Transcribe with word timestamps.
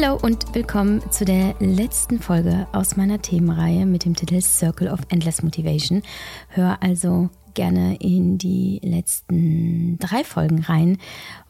Hallo 0.00 0.18
und 0.22 0.54
willkommen 0.54 1.02
zu 1.10 1.24
der 1.24 1.56
letzten 1.58 2.20
Folge 2.20 2.68
aus 2.72 2.96
meiner 2.96 3.20
Themenreihe 3.20 3.84
mit 3.84 4.04
dem 4.04 4.14
Titel 4.14 4.40
Circle 4.40 4.88
of 4.88 5.00
Endless 5.08 5.42
Motivation. 5.42 6.02
Hör 6.48 6.80
also 6.82 7.30
gerne 7.54 7.96
in 7.96 8.38
die 8.38 8.80
letzten 8.84 9.98
drei 9.98 10.22
Folgen 10.22 10.60
rein, 10.60 10.98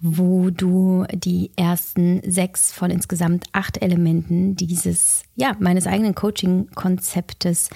wo 0.00 0.48
du 0.48 1.04
die 1.12 1.50
ersten 1.56 2.22
sechs 2.24 2.72
von 2.72 2.90
insgesamt 2.90 3.44
acht 3.52 3.82
Elementen 3.82 4.56
dieses, 4.56 5.24
ja, 5.34 5.54
meines 5.58 5.86
eigenen 5.86 6.14
Coaching-Konzeptes 6.14 7.68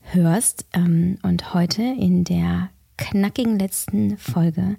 hörst. 0.00 0.64
Ähm, 0.72 1.18
und 1.22 1.52
heute 1.52 1.82
in 1.82 2.24
der 2.24 2.70
knackigen 2.96 3.58
letzten 3.58 4.16
Folge 4.16 4.76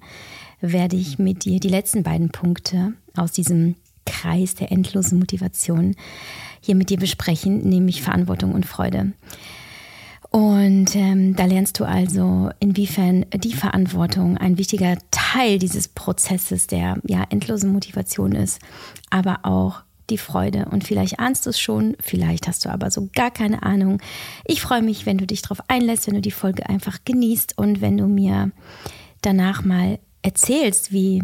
werde 0.59 0.95
ich 0.95 1.19
mit 1.19 1.45
dir 1.45 1.59
die 1.59 1.69
letzten 1.69 2.01
beiden 2.01 2.29
Punkte 2.29 2.93
aus 3.15 3.31
diesem 3.31 3.75
Kreis 4.05 4.55
der 4.55 4.71
endlosen 4.71 5.19
Motivation 5.19 5.95
hier 6.61 6.75
mit 6.75 6.89
dir 6.89 6.97
besprechen, 6.97 7.61
nämlich 7.61 8.01
Verantwortung 8.01 8.53
und 8.53 8.65
Freude. 8.65 9.13
Und 10.35 10.95
ähm, 10.95 11.35
da 11.35 11.45
lernst 11.45 11.79
du 11.79 11.85
also, 11.85 12.49
inwiefern 12.59 13.25
die 13.33 13.53
Verantwortung 13.53 14.37
ein 14.37 14.57
wichtiger 14.57 14.97
Teil 15.09 15.59
dieses 15.59 15.87
Prozesses 15.87 16.67
der 16.67 16.97
ja, 17.07 17.23
endlosen 17.29 17.71
Motivation 17.71 18.33
ist, 18.33 18.59
aber 19.09 19.39
auch 19.43 19.83
die 20.09 20.17
Freude. 20.17 20.65
Und 20.69 20.83
vielleicht 20.83 21.19
ahnst 21.19 21.45
du 21.45 21.51
es 21.51 21.59
schon, 21.59 21.95
vielleicht 22.01 22.47
hast 22.47 22.65
du 22.65 22.69
aber 22.69 22.91
so 22.91 23.09
gar 23.15 23.31
keine 23.31 23.63
Ahnung. 23.63 24.01
Ich 24.45 24.61
freue 24.61 24.81
mich, 24.81 25.05
wenn 25.05 25.17
du 25.17 25.25
dich 25.25 25.41
darauf 25.41 25.61
einlässt, 25.69 26.07
wenn 26.07 26.15
du 26.15 26.21
die 26.21 26.31
Folge 26.31 26.67
einfach 26.67 26.99
genießt 27.05 27.57
und 27.57 27.81
wenn 27.81 27.97
du 27.97 28.07
mir 28.07 28.51
danach 29.21 29.63
mal 29.63 29.99
erzählst, 30.21 30.91
wie 30.91 31.23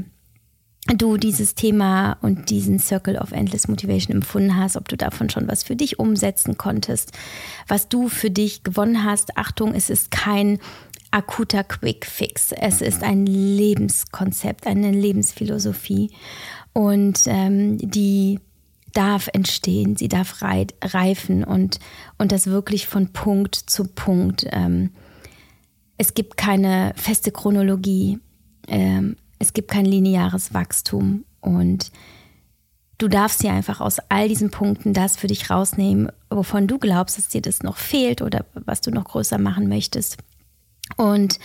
du 0.88 1.18
dieses 1.18 1.56
Thema 1.56 2.18
und 2.22 2.50
diesen 2.50 2.80
Circle 2.80 3.18
of 3.18 3.32
Endless 3.32 3.68
Motivation 3.68 4.16
empfunden 4.16 4.56
hast, 4.56 4.76
ob 4.76 4.88
du 4.88 4.98
davon 4.98 5.30
schon 5.30 5.48
was 5.48 5.64
für 5.64 5.76
dich 5.76 6.00
umsetzen 6.00 6.58
konntest, 6.58 7.12
was 7.68 7.88
du 7.88 8.10
für 8.10 8.32
dich 8.32 8.64
gewonnen 8.64 9.04
hast. 9.04 9.38
Achtung, 9.38 9.74
es 9.74 9.90
ist 9.90 10.12
kein 10.12 10.60
akuter 11.12 11.64
Quick 11.64 12.06
Fix. 12.06 12.52
Es 12.52 12.82
ist 12.82 13.04
ein 13.04 13.26
Lebenskonzept, 13.26 14.66
eine 14.66 14.92
Lebensphilosophie 14.92 16.12
und 16.74 17.22
ähm, 17.26 17.78
die 17.78 18.40
darf 18.94 19.30
entstehen, 19.32 19.96
sie 19.96 20.08
darf 20.08 20.42
reifen 20.42 21.44
und, 21.44 21.80
und 22.18 22.32
das 22.32 22.48
wirklich 22.48 22.88
von 22.88 23.14
Punkt 23.14 23.56
zu 23.56 23.86
Punkt. 23.86 24.46
Ähm, 24.52 24.92
es 25.98 26.14
gibt 26.14 26.36
keine 26.36 26.94
feste 26.96 27.32
Chronologie. 27.32 28.20
Ähm, 28.68 29.16
es 29.42 29.54
gibt 29.54 29.72
kein 29.72 29.86
lineares 29.86 30.54
Wachstum 30.54 31.26
und 31.42 31.92
du 33.00 33.08
darfst 33.08 33.42
dir 33.42 33.52
einfach 33.52 33.82
aus 33.82 33.98
all 34.10 34.28
diesen 34.28 34.52
Punkten 34.52 34.94
das 34.94 35.18
für 35.18 35.26
dich 35.26 35.50
rausnehmen, 35.50 36.12
wovon 36.30 36.68
du 36.68 36.78
glaubst, 36.78 37.18
dass 37.18 37.28
dir 37.28 37.42
das 37.42 37.64
noch 37.64 37.78
fehlt 37.78 38.22
oder 38.22 38.46
was 38.54 38.82
du 38.82 38.92
noch 38.92 39.06
größer 39.06 39.40
machen 39.40 39.68
möchtest. 39.68 40.18
Und 40.96 41.40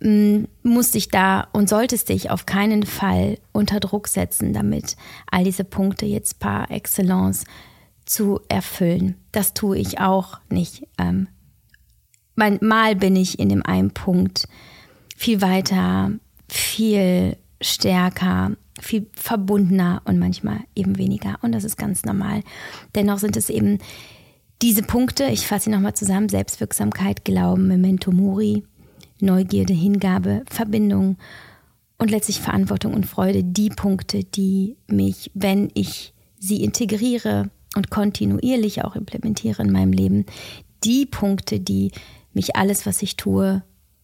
mm, 0.00 0.44
musst 0.62 0.94
dich 0.94 1.08
da 1.08 1.48
und 1.52 1.68
solltest 1.68 2.10
dich 2.10 2.30
auf 2.30 2.46
keinen 2.46 2.86
Fall 2.86 3.38
unter 3.50 3.80
Druck 3.80 4.06
setzen, 4.06 4.52
damit 4.52 4.96
all 5.28 5.42
diese 5.42 5.64
Punkte 5.64 6.06
jetzt 6.06 6.38
par 6.38 6.70
excellence 6.70 7.44
zu 8.04 8.40
erfüllen. 8.48 9.16
Das 9.32 9.52
tue 9.52 9.78
ich 9.78 9.98
auch 9.98 10.38
nicht. 10.48 10.86
Ähm, 10.96 11.26
mal 12.36 12.94
bin 12.94 13.16
ich 13.16 13.40
in 13.40 13.48
dem 13.48 13.66
einen 13.66 13.90
Punkt 13.90 14.46
viel 15.16 15.40
weiter 15.40 16.12
viel 16.52 17.36
stärker, 17.60 18.52
viel 18.80 19.06
verbundener 19.12 20.02
und 20.04 20.18
manchmal 20.18 20.60
eben 20.74 20.98
weniger. 20.98 21.38
Und 21.42 21.52
das 21.52 21.64
ist 21.64 21.76
ganz 21.76 22.04
normal. 22.04 22.42
Dennoch 22.94 23.18
sind 23.18 23.36
es 23.36 23.48
eben 23.48 23.78
diese 24.60 24.82
Punkte, 24.82 25.24
ich 25.24 25.46
fasse 25.46 25.64
sie 25.64 25.70
nochmal 25.70 25.94
zusammen, 25.94 26.28
Selbstwirksamkeit, 26.28 27.24
Glauben, 27.24 27.68
Memento 27.68 28.12
Mori, 28.12 28.64
Neugierde, 29.20 29.72
Hingabe, 29.72 30.44
Verbindung 30.50 31.16
und 31.98 32.10
letztlich 32.10 32.40
Verantwortung 32.40 32.94
und 32.94 33.06
Freude, 33.06 33.44
die 33.44 33.70
Punkte, 33.70 34.24
die 34.24 34.76
mich, 34.88 35.30
wenn 35.34 35.70
ich 35.74 36.12
sie 36.38 36.62
integriere 36.62 37.50
und 37.76 37.90
kontinuierlich 37.90 38.84
auch 38.84 38.96
implementiere 38.96 39.62
in 39.62 39.72
meinem 39.72 39.92
Leben, 39.92 40.26
die 40.84 41.06
Punkte, 41.06 41.60
die 41.60 41.92
mich 42.32 42.56
alles, 42.56 42.86
was 42.86 43.02
ich 43.02 43.16
tue, 43.16 43.62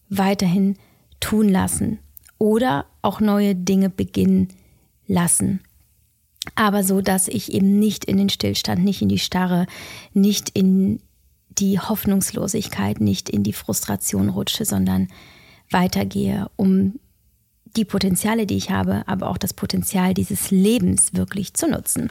weiterhin 0.09 0.77
tun 1.21 1.49
lassen 1.49 1.99
oder 2.39 2.87
auch 3.03 3.21
neue 3.21 3.55
Dinge 3.55 3.91
beginnen 3.91 4.49
lassen. 5.07 5.61
Aber 6.55 6.83
so, 6.85 7.01
dass 7.01 7.29
ich 7.29 7.53
eben 7.53 7.79
nicht 7.79 8.05
in 8.05 8.17
den 8.17 8.29
Stillstand, 8.29 8.85
nicht 8.85 9.03
in 9.03 9.09
die 9.09 9.19
Starre, 9.19 9.67
nicht 10.13 10.51
in 10.51 11.01
die 11.49 11.79
Hoffnungslosigkeit, 11.79 13.01
nicht 13.01 13.29
in 13.29 13.43
die 13.43 13.53
Frustration 13.53 14.29
rutsche, 14.29 14.65
sondern 14.65 15.09
weitergehe, 15.71 16.49
um 16.57 17.01
die 17.77 17.85
Potenziale, 17.85 18.47
die 18.47 18.57
ich 18.57 18.71
habe, 18.71 19.03
aber 19.07 19.29
auch 19.29 19.39
das 19.39 19.53
Potenzial 19.53 20.15
dieses 20.15 20.51
Lebens 20.51 21.15
wirklich 21.15 21.55
zu 21.55 21.69
nutzen. 21.69 22.11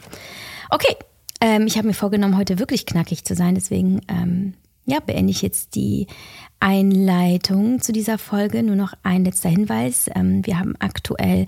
Okay, 0.70 0.94
ähm, 1.40 1.66
ich 1.66 1.76
habe 1.76 1.88
mir 1.88 1.94
vorgenommen, 1.94 2.36
heute 2.36 2.58
wirklich 2.58 2.86
knackig 2.86 3.24
zu 3.24 3.34
sein, 3.34 3.54
deswegen 3.54 4.00
ähm, 4.08 4.54
ja, 4.88 5.00
beende 5.00 5.30
ich 5.30 5.42
jetzt 5.42 5.74
die 5.74 6.06
Einleitung 6.60 7.82
zu 7.82 7.92
dieser 7.92 8.16
Folge. 8.16 8.62
Nur 8.62 8.74
noch 8.74 8.94
ein 9.02 9.24
letzter 9.24 9.50
Hinweis. 9.50 10.08
Ähm, 10.14 10.44
wir 10.46 10.58
haben 10.58 10.76
aktuell 10.78 11.44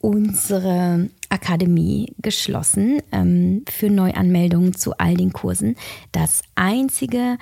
unsere 0.00 1.08
Akademie 1.28 2.12
geschlossen 2.18 3.00
ähm, 3.12 3.64
für 3.70 3.88
Neuanmeldungen 3.88 4.74
zu 4.74 4.98
all 4.98 5.14
den 5.14 5.32
Kursen. 5.32 5.76
Das 6.10 6.42
Einzige, 6.56 7.38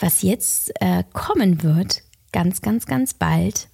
was 0.00 0.22
jetzt 0.22 0.72
äh, 0.80 1.04
kommen 1.12 1.62
wird, 1.62 2.02
ganz, 2.32 2.60
ganz, 2.60 2.84
ganz 2.84 3.14
bald, 3.14 3.68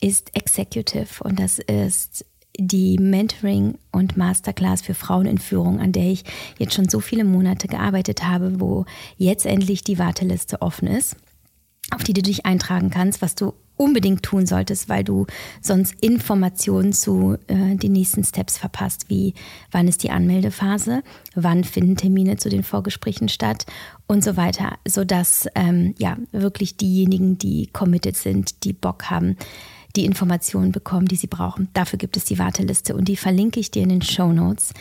ist 0.00 0.34
Executive. 0.34 1.22
Und 1.22 1.38
das 1.38 1.58
ist 1.58 2.24
die 2.60 2.98
Mentoring- 2.98 3.78
und 3.90 4.16
Masterclass 4.16 4.82
für 4.82 4.94
Frauen 4.94 5.26
in 5.26 5.38
Führung, 5.38 5.80
an 5.80 5.92
der 5.92 6.10
ich 6.10 6.24
jetzt 6.58 6.74
schon 6.74 6.88
so 6.88 7.00
viele 7.00 7.24
Monate 7.24 7.68
gearbeitet 7.68 8.24
habe, 8.24 8.60
wo 8.60 8.84
jetzt 9.16 9.46
endlich 9.46 9.82
die 9.82 9.98
Warteliste 9.98 10.62
offen 10.62 10.88
ist, 10.88 11.16
auf 11.90 12.04
die 12.04 12.12
du 12.12 12.22
dich 12.22 12.46
eintragen 12.46 12.90
kannst, 12.90 13.22
was 13.22 13.34
du 13.34 13.54
unbedingt 13.80 14.22
tun 14.22 14.44
solltest, 14.44 14.90
weil 14.90 15.04
du 15.04 15.26
sonst 15.62 15.94
Informationen 16.02 16.92
zu 16.92 17.38
äh, 17.46 17.76
den 17.76 17.92
nächsten 17.92 18.22
Steps 18.24 18.58
verpasst, 18.58 19.06
wie 19.08 19.32
wann 19.70 19.88
ist 19.88 20.02
die 20.02 20.10
Anmeldephase, 20.10 21.02
wann 21.34 21.64
finden 21.64 21.96
Termine 21.96 22.36
zu 22.36 22.50
den 22.50 22.62
Vorgesprächen 22.62 23.30
statt 23.30 23.64
und 24.06 24.22
so 24.22 24.36
weiter, 24.36 24.76
sodass 24.86 25.46
ähm, 25.54 25.94
ja 25.98 26.18
wirklich 26.30 26.76
diejenigen, 26.76 27.38
die 27.38 27.68
committed 27.72 28.18
sind, 28.18 28.64
die 28.64 28.74
Bock 28.74 29.08
haben, 29.08 29.36
die 29.96 30.04
Informationen 30.04 30.72
bekommen, 30.72 31.06
die 31.06 31.16
sie 31.16 31.26
brauchen. 31.26 31.68
Dafür 31.72 31.98
gibt 31.98 32.16
es 32.16 32.24
die 32.24 32.38
Warteliste 32.38 32.94
und 32.94 33.08
die 33.08 33.16
verlinke 33.16 33.60
ich 33.60 33.70
dir 33.70 33.82
in 33.82 33.88
den 33.88 34.02
Show 34.02 34.32
Notes 34.32 34.72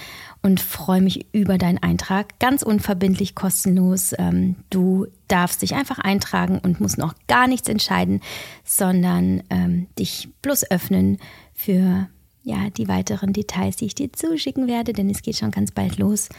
und 0.42 0.60
freue 0.60 1.02
mich 1.02 1.34
über 1.34 1.58
deinen 1.58 1.80
Eintrag. 1.80 2.40
Ganz 2.40 2.62
unverbindlich, 2.62 3.36
kostenlos. 3.36 4.14
Ähm, 4.18 4.56
du 4.70 5.08
darfst 5.28 5.62
dich 5.62 5.76
einfach 5.76 6.00
eintragen 6.00 6.60
und 6.60 6.80
musst 6.80 6.98
noch 6.98 7.14
gar 7.28 7.48
nichts 7.48 7.68
entscheiden, 7.70 8.22
sondern 8.64 9.44
ähm, 9.50 9.88
dich 9.98 10.30
bloß 10.42 10.70
öffnen 10.72 11.18
für 11.54 12.08
ja, 12.44 12.70
die 12.70 12.88
weiteren 12.88 13.34
Details, 13.34 13.76
die 13.76 13.86
ich 13.86 13.96
dir 13.96 14.14
zuschicken 14.14 14.68
werde, 14.68 14.94
denn 14.94 15.10
es 15.10 15.22
geht 15.22 15.38
schon 15.38 15.52
ganz 15.52 15.72
bald 15.72 15.98
los. 15.98 16.30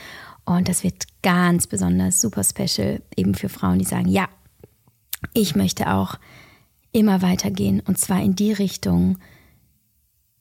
Und 0.44 0.68
das 0.68 0.82
wird 0.82 1.04
ganz 1.22 1.66
besonders 1.66 2.20
super 2.20 2.42
special, 2.42 3.02
eben 3.16 3.34
für 3.34 3.48
Frauen, 3.48 3.78
die 3.78 3.84
sagen, 3.84 4.08
ja, 4.08 4.28
ich 5.34 5.54
möchte 5.54 5.92
auch 5.92 6.16
immer 6.92 7.22
weitergehen 7.22 7.80
und 7.80 7.98
zwar 7.98 8.22
in 8.22 8.34
die 8.34 8.52
Richtung, 8.52 9.18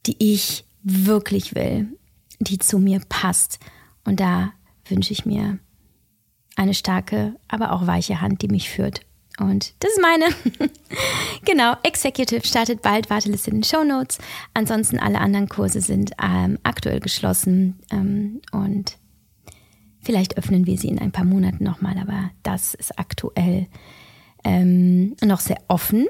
die 0.06 0.16
ich 0.20 0.66
wirklich 0.84 1.56
will, 1.56 1.98
die 2.40 2.60
zu 2.60 2.80
mir 2.80 3.02
passt. 3.10 3.60
Und 4.06 4.20
da 4.20 4.54
wünsche 4.86 5.14
ich 5.14 5.26
mir 5.26 5.60
eine 6.56 6.74
starke, 6.74 7.36
aber 7.48 7.72
auch 7.72 7.88
weiche 7.88 8.22
Hand, 8.22 8.42
die 8.42 8.48
mich 8.48 8.70
führt. 8.70 9.02
Und 9.40 9.74
das 9.80 9.92
ist 9.92 10.02
meine. 10.02 10.26
genau, 11.46 11.76
Executive 11.84 12.46
startet 12.46 12.82
bald, 12.82 13.10
Warteliste 13.10 13.52
in 13.52 13.58
den 13.58 13.64
Show 13.64 13.84
Notes. 13.84 14.18
Ansonsten 14.54 15.00
alle 15.00 15.20
anderen 15.20 15.48
Kurse 15.48 15.82
sind 15.82 16.12
ähm, 16.22 16.58
aktuell 16.64 17.00
geschlossen 17.00 17.80
ähm, 17.92 18.42
und 18.52 18.98
vielleicht 20.02 20.38
öffnen 20.38 20.66
wir 20.66 20.78
sie 20.78 20.90
in 20.90 21.00
ein 21.00 21.12
paar 21.12 21.26
Monaten 21.26 21.64
nochmal, 21.64 21.98
aber 21.98 22.32
das 22.44 22.74
ist 22.74 23.00
aktuell 23.00 23.68
ähm, 24.44 25.16
noch 25.24 25.40
sehr 25.40 25.62
offen. 25.68 26.08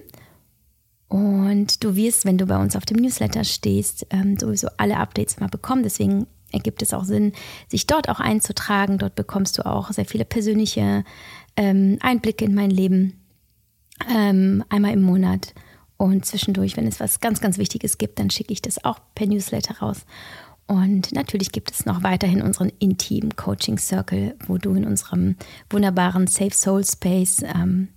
Und 1.10 1.84
du 1.84 1.96
wirst, 1.96 2.24
wenn 2.26 2.38
du 2.38 2.46
bei 2.46 2.58
uns 2.58 2.76
auf 2.76 2.86
dem 2.86 2.98
Newsletter 2.98 3.44
stehst, 3.44 4.06
ähm, 4.12 4.38
sowieso 4.38 4.68
alle 4.78 4.98
Updates 4.98 5.38
immer 5.38 5.50
bekommen. 5.50 5.84
Deswegen 5.84 6.28
ergibt 6.52 6.82
es 6.84 6.94
auch 6.94 7.04
Sinn, 7.04 7.34
sich 7.68 7.88
dort 7.88 8.10
auch 8.10 8.20
einzutragen. 8.20 9.00
Dort 9.00 9.16
bekommst 9.16 9.58
du 9.58 9.66
auch 9.66 9.92
sehr 9.92 10.06
viele 10.06 10.26
persönliche 10.26 11.04
ähm, 11.58 11.98
Einblicke 12.02 12.46
in 12.46 12.54
mein 12.54 12.70
Leben. 12.70 13.20
Ähm, 14.08 14.64
einmal 14.70 14.94
im 14.94 15.02
Monat. 15.02 15.54
Und 15.98 16.26
zwischendurch, 16.26 16.78
wenn 16.78 16.88
es 16.88 17.00
was 17.00 17.20
ganz, 17.20 17.42
ganz 17.42 17.58
Wichtiges 17.58 17.98
gibt, 17.98 18.20
dann 18.20 18.30
schicke 18.30 18.54
ich 18.54 18.62
das 18.62 18.86
auch 18.86 19.00
per 19.16 19.28
Newsletter 19.28 19.80
raus. 19.80 20.06
Und 20.68 21.12
natürlich 21.12 21.52
gibt 21.52 21.72
es 21.72 21.88
noch 21.88 22.04
weiterhin 22.04 22.44
unseren 22.44 22.72
Intim 22.78 23.36
Coaching 23.36 23.80
Circle, 23.80 24.36
wo 24.46 24.60
du 24.60 24.76
in 24.76 24.86
unserem 24.86 25.36
wunderbaren 25.72 26.28
Safe 26.28 26.54
Soul 26.54 26.86
Space 26.86 27.42
ähm, 27.44 27.90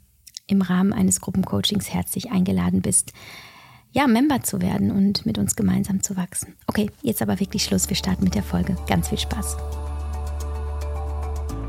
im 0.53 0.63
Rahmen 0.63 0.93
eines 0.93 1.21
Gruppencoachings 1.21 1.93
herzlich 1.93 2.31
eingeladen 2.31 2.83
bist, 2.83 3.13
ja, 3.91 4.07
Member 4.07 4.43
zu 4.43 4.63
werden 4.63 4.91
und 4.91 5.27
mit 5.27 5.39
uns 5.39 5.57
gemeinsam 5.57 6.03
zu 6.03 6.17
wachsen. 6.17 6.55
Okay, 6.67 6.91
jetzt 7.03 7.21
aber 7.21 7.41
wirklich 7.41 7.65
Schluss. 7.65 7.89
Wir 7.89 7.97
starten 7.97 8.25
mit 8.25 8.35
der 8.35 8.43
Folge. 8.43 8.77
Ganz 8.89 9.09
viel 9.09 9.19
Spaß. 9.19 9.57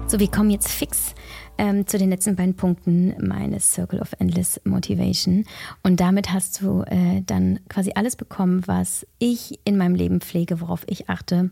So, 0.07 0.19
wir 0.19 0.30
kommen 0.30 0.50
jetzt 0.50 0.69
fix 0.69 1.15
ähm, 1.57 1.88
zu 1.88 1.97
den 1.97 2.09
letzten 2.09 2.35
beiden 2.35 2.56
Punkten 2.56 3.15
meines 3.25 3.74
Circle 3.74 4.00
of 4.00 4.13
Endless 4.19 4.62
Motivation. 4.63 5.45
Und 5.81 6.00
damit 6.00 6.31
hast 6.31 6.62
du 6.62 6.83
äh, 6.83 7.21
dann 7.25 7.59
quasi 7.68 7.91
alles 7.95 8.15
bekommen, 8.15 8.63
was 8.68 9.06
ich 9.19 9.59
in 9.65 9.77
meinem 9.77 9.95
Leben 9.95 10.21
pflege, 10.21 10.62
worauf 10.62 10.83
ich 10.88 11.09
achte, 11.09 11.50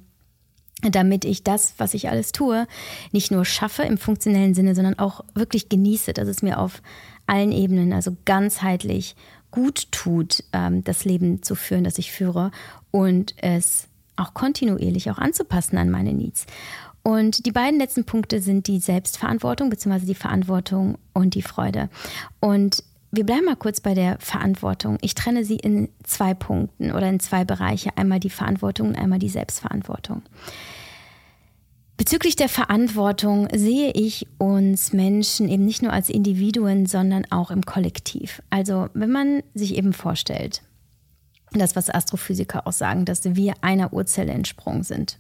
damit 0.81 1.25
ich 1.25 1.43
das, 1.43 1.75
was 1.77 1.93
ich 1.93 2.09
alles 2.09 2.31
tue, 2.31 2.67
nicht 3.11 3.31
nur 3.31 3.45
schaffe 3.45 3.83
im 3.83 3.97
funktionellen 3.97 4.53
Sinne, 4.53 4.73
sondern 4.73 4.97
auch 4.97 5.21
wirklich 5.35 5.69
genieße, 5.69 6.13
dass 6.13 6.27
es 6.27 6.41
mir 6.41 6.59
auf 6.59 6.81
allen 7.27 7.51
Ebenen, 7.51 7.93
also 7.93 8.15
ganzheitlich 8.25 9.15
gut 9.51 9.91
tut, 9.91 10.43
ähm, 10.53 10.83
das 10.83 11.05
Leben 11.05 11.43
zu 11.43 11.55
führen, 11.55 11.83
das 11.83 11.97
ich 11.97 12.11
führe 12.11 12.51
und 12.89 13.35
es 13.37 13.87
auch 14.15 14.33
kontinuierlich 14.33 15.11
auch 15.11 15.17
anzupassen 15.17 15.77
an 15.77 15.89
meine 15.89 16.13
Needs. 16.13 16.45
Und 17.03 17.45
die 17.45 17.51
beiden 17.51 17.79
letzten 17.79 18.05
Punkte 18.05 18.41
sind 18.41 18.67
die 18.67 18.79
Selbstverantwortung 18.79 19.69
bzw. 19.69 20.05
die 20.05 20.15
Verantwortung 20.15 20.97
und 21.13 21.33
die 21.33 21.41
Freude. 21.41 21.89
Und 22.39 22.83
wir 23.11 23.25
bleiben 23.25 23.45
mal 23.45 23.55
kurz 23.55 23.81
bei 23.81 23.93
der 23.93 24.17
Verantwortung. 24.19 24.97
Ich 25.01 25.15
trenne 25.15 25.43
sie 25.43 25.57
in 25.57 25.89
zwei 26.03 26.33
Punkten 26.33 26.91
oder 26.91 27.09
in 27.09 27.19
zwei 27.19 27.43
Bereiche. 27.43 27.89
Einmal 27.97 28.19
die 28.19 28.29
Verantwortung 28.29 28.89
und 28.89 28.95
einmal 28.95 29.19
die 29.19 29.29
Selbstverantwortung. 29.29 30.21
Bezüglich 32.01 32.35
der 32.35 32.49
Verantwortung 32.49 33.47
sehe 33.53 33.91
ich 33.91 34.25
uns 34.39 34.91
Menschen 34.91 35.47
eben 35.47 35.65
nicht 35.65 35.83
nur 35.83 35.93
als 35.93 36.09
Individuen, 36.09 36.87
sondern 36.87 37.25
auch 37.29 37.51
im 37.51 37.63
Kollektiv. 37.63 38.41
Also 38.49 38.89
wenn 38.95 39.11
man 39.11 39.43
sich 39.53 39.75
eben 39.75 39.93
vorstellt, 39.93 40.63
das, 41.51 41.75
was 41.75 41.91
Astrophysiker 41.91 42.65
auch 42.65 42.73
sagen, 42.73 43.05
dass 43.05 43.23
wir 43.35 43.53
einer 43.61 43.93
Urzelle 43.93 44.31
entsprungen 44.31 44.81
sind, 44.81 45.19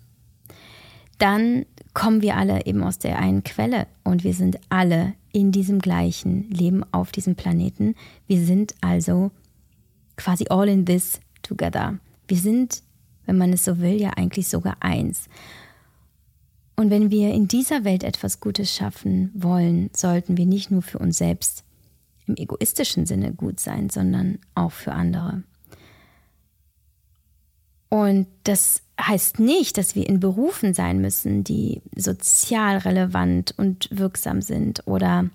dann 1.19 1.67
kommen 1.93 2.23
wir 2.23 2.35
alle 2.35 2.65
eben 2.65 2.81
aus 2.81 2.97
der 2.97 3.19
einen 3.19 3.43
Quelle 3.43 3.85
und 4.03 4.23
wir 4.23 4.33
sind 4.33 4.57
alle 4.69 5.13
in 5.31 5.51
diesem 5.51 5.77
gleichen 5.77 6.49
Leben 6.49 6.83
auf 6.91 7.11
diesem 7.11 7.35
Planeten. 7.35 7.93
Wir 8.25 8.43
sind 8.43 8.73
also 8.81 9.29
quasi 10.17 10.47
all 10.49 10.67
in 10.67 10.87
this 10.87 11.19
together. 11.43 11.99
Wir 12.27 12.37
sind, 12.37 12.81
wenn 13.27 13.37
man 13.37 13.53
es 13.53 13.65
so 13.65 13.77
will, 13.77 14.01
ja 14.01 14.13
eigentlich 14.17 14.47
sogar 14.47 14.77
eins. 14.79 15.29
Und 16.81 16.89
wenn 16.89 17.11
wir 17.11 17.31
in 17.31 17.47
dieser 17.47 17.83
Welt 17.83 18.03
etwas 18.03 18.39
Gutes 18.39 18.73
schaffen 18.73 19.29
wollen, 19.35 19.91
sollten 19.95 20.35
wir 20.35 20.47
nicht 20.47 20.71
nur 20.71 20.81
für 20.81 20.97
uns 20.97 21.19
selbst 21.19 21.63
im 22.25 22.35
egoistischen 22.37 23.05
Sinne 23.05 23.33
gut 23.33 23.59
sein, 23.59 23.91
sondern 23.91 24.39
auch 24.55 24.71
für 24.71 24.91
andere. 24.91 25.43
Und 27.89 28.25
das 28.45 28.81
heißt 28.99 29.39
nicht, 29.39 29.77
dass 29.77 29.93
wir 29.93 30.09
in 30.09 30.19
Berufen 30.19 30.73
sein 30.73 31.01
müssen, 31.01 31.43
die 31.43 31.83
sozial 31.95 32.79
relevant 32.79 33.53
und 33.57 33.87
wirksam 33.91 34.41
sind 34.41 34.87
oder 34.87 35.29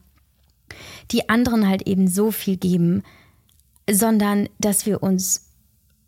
die 1.12 1.28
anderen 1.28 1.68
halt 1.68 1.82
eben 1.82 2.08
so 2.08 2.32
viel 2.32 2.56
geben, 2.56 3.04
sondern 3.88 4.48
dass 4.58 4.84
wir 4.84 5.00
uns 5.00 5.52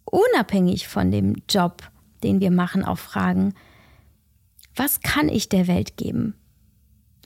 unabhängig 0.05 0.89
von 0.89 1.13
dem 1.13 1.37
Job, 1.49 1.89
den 2.25 2.41
wir 2.41 2.51
machen, 2.51 2.85
auch 2.85 2.99
fragen, 2.99 3.55
was 4.79 5.01
kann 5.01 5.29
ich 5.29 5.49
der 5.49 5.67
Welt 5.67 5.97
geben? 5.97 6.35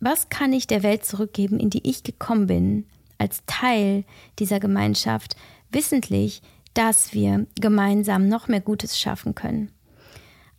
Was 0.01 0.29
kann 0.29 0.53
ich 0.53 0.67
der 0.67 0.83
Welt 0.83 1.05
zurückgeben, 1.05 1.61
in 1.61 1.71
die 1.71 1.89
ich 1.89 2.03
gekommen 2.03 2.47
bin, 2.47 2.87
als 3.19 3.43
Teil 3.47 4.05
dieser 4.39 4.59
Gemeinschaft, 4.59 5.37
wissentlich, 5.71 6.43
dass 6.75 7.13
wir 7.13 7.47
gemeinsam 7.61 8.29
noch 8.29 8.49
mehr 8.49 8.61
Gutes 8.61 8.99
schaffen 8.99 9.35
können? 9.35 9.71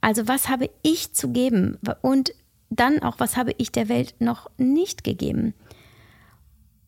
Also 0.01 0.27
was 0.27 0.49
habe 0.49 0.69
ich 0.81 1.13
zu 1.13 1.29
geben 1.31 1.77
und 2.01 2.33
dann 2.69 3.01
auch, 3.01 3.19
was 3.19 3.37
habe 3.37 3.53
ich 3.57 3.71
der 3.71 3.89
Welt 3.89 4.15
noch 4.19 4.49
nicht 4.57 5.03
gegeben? 5.03 5.53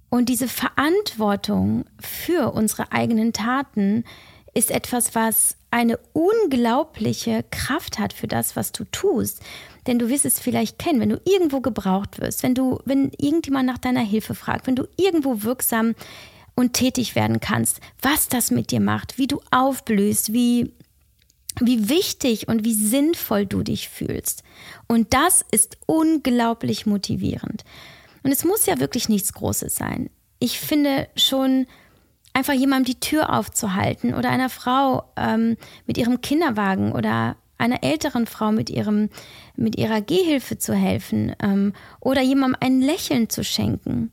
Und 0.10 0.30
diese 0.30 0.48
Verantwortung 0.48 1.86
für 2.00 2.54
unsere 2.54 2.92
eigenen 2.92 3.34
Taten 3.34 4.06
ist 4.54 4.72
etwas, 4.72 5.14
was 5.16 5.58
eine 5.72 6.00
unglaubliche 6.14 7.44
Kraft 7.52 8.00
hat 8.00 8.14
für 8.14 8.28
das, 8.28 8.56
was 8.56 8.72
du 8.72 8.86
tust. 8.86 9.42
Denn 9.88 10.00
du 10.00 10.10
wirst 10.10 10.26
es 10.26 10.40
vielleicht 10.40 10.80
kennen, 10.80 11.00
wenn 11.00 11.10
du 11.10 11.22
irgendwo 11.26 11.62
gebraucht 11.62 12.20
wirst, 12.20 12.44
wenn 12.44 12.56
du, 12.56 12.80
wenn 12.86 13.12
irgendjemand 13.18 13.68
nach 13.68 13.78
deiner 13.78 14.02
Hilfe 14.02 14.36
fragt, 14.36 14.68
wenn 14.68 14.76
du 14.76 14.88
irgendwo 14.98 15.44
wirksam 15.44 15.94
und 16.56 16.74
tätig 16.74 17.16
werden 17.16 17.40
kannst, 17.40 17.82
was 18.02 18.28
das 18.28 18.52
mit 18.52 18.72
dir 18.72 18.80
macht, 18.80 19.18
wie 19.18 19.28
du 19.28 19.42
aufblühst, 19.52 20.34
wie, 20.34 20.72
wie 21.60 21.90
wichtig 21.90 22.48
und 22.48 22.64
wie 22.64 22.74
sinnvoll 22.74 23.46
du 23.46 23.62
dich 23.62 23.90
fühlst. 23.90 24.44
Und 24.88 25.14
das 25.14 25.46
ist 25.52 25.78
unglaublich 25.86 26.86
motivierend. 26.86 27.64
Und 28.24 28.32
es 28.32 28.44
muss 28.44 28.66
ja 28.66 28.80
wirklich 28.80 29.10
nichts 29.10 29.34
Großes 29.34 29.76
sein. 29.76 30.10
Ich 30.40 30.60
finde 30.60 31.08
schon, 31.16 31.68
einfach 32.36 32.54
jemandem 32.54 32.94
die 32.94 33.00
Tür 33.00 33.34
aufzuhalten 33.34 34.14
oder 34.14 34.30
einer 34.30 34.50
Frau 34.50 35.04
ähm, 35.16 35.56
mit 35.88 35.98
ihrem 35.98 36.22
Kinderwagen 36.22 36.92
oder 36.92 37.38
einer 37.58 37.84
älteren 37.84 38.28
Frau 38.28 38.52
mit 38.52 38.70
ihrem 38.70 39.10
mit 39.56 39.78
ihrer 39.78 40.02
Gehhilfe 40.02 40.58
zu 40.58 40.74
helfen 40.74 41.36
ähm, 41.42 41.74
oder 42.00 42.22
jemandem 42.22 42.58
ein 42.60 42.82
Lächeln 42.82 43.30
zu 43.30 43.44
schenken. 43.44 44.12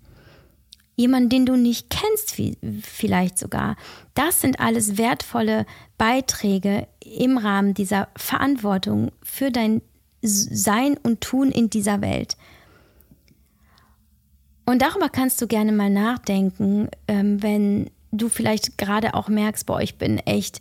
Jemanden, 0.95 1.31
den 1.31 1.47
du 1.47 1.57
nicht 1.57 1.89
kennst, 1.89 2.37
wie, 2.37 2.57
vielleicht 2.83 3.39
sogar. 3.39 3.77
Das 4.15 4.41
sind 4.41 4.61
alles 4.61 4.99
wertvolle 4.99 5.65
Beiträge 5.97 6.87
im 7.01 7.39
Rahmen 7.39 7.75
dieser 7.75 8.09
Verantwortung 8.15 9.11
für 9.23 9.51
dein 9.51 9.81
Sein 10.21 10.97
und 11.03 11.23
Tun 11.23 11.51
in 11.51 11.71
dieser 11.71 12.03
Welt. 12.03 12.37
Und 14.65 14.83
darüber 14.83 15.09
kannst 15.09 15.41
du 15.41 15.47
gerne 15.47 15.73
mal 15.73 15.91
nachdenken, 15.91 16.89
ähm, 17.09 17.43
wenn 17.43 17.91
du 18.13 18.29
vielleicht 18.29 18.79
gerade 18.79 19.15
auch 19.15 19.29
merkst, 19.29 19.67
boah, 19.67 19.81
ich 19.81 19.97
bin 19.97 20.19
echt, 20.19 20.61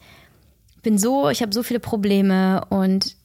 bin 0.81 0.97
so, 0.97 1.29
ich 1.29 1.41
habe 1.41 1.53
so 1.53 1.63
viele 1.63 1.79
Probleme 1.79 2.65
und 2.69 3.15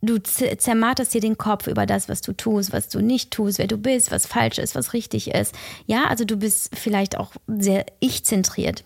du 0.00 0.18
zermarterst 0.18 1.12
dir 1.12 1.20
den 1.20 1.38
Kopf 1.38 1.66
über 1.66 1.86
das, 1.86 2.08
was 2.08 2.20
du 2.20 2.32
tust, 2.32 2.72
was 2.72 2.88
du 2.88 3.00
nicht 3.00 3.32
tust, 3.32 3.58
wer 3.58 3.66
du 3.66 3.76
bist, 3.76 4.10
was 4.10 4.26
falsch 4.26 4.58
ist, 4.58 4.74
was 4.74 4.92
richtig 4.92 5.32
ist. 5.32 5.54
Ja, 5.86 6.06
also 6.06 6.24
du 6.24 6.36
bist 6.36 6.76
vielleicht 6.76 7.18
auch 7.18 7.32
sehr 7.46 7.84
ich-zentriert. 8.00 8.84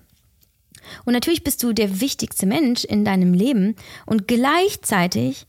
Und 1.04 1.12
natürlich 1.12 1.44
bist 1.44 1.62
du 1.62 1.72
der 1.72 2.00
wichtigste 2.00 2.46
Mensch 2.46 2.84
in 2.84 3.04
deinem 3.04 3.34
Leben 3.34 3.76
und 4.06 4.26
gleichzeitig 4.26 5.46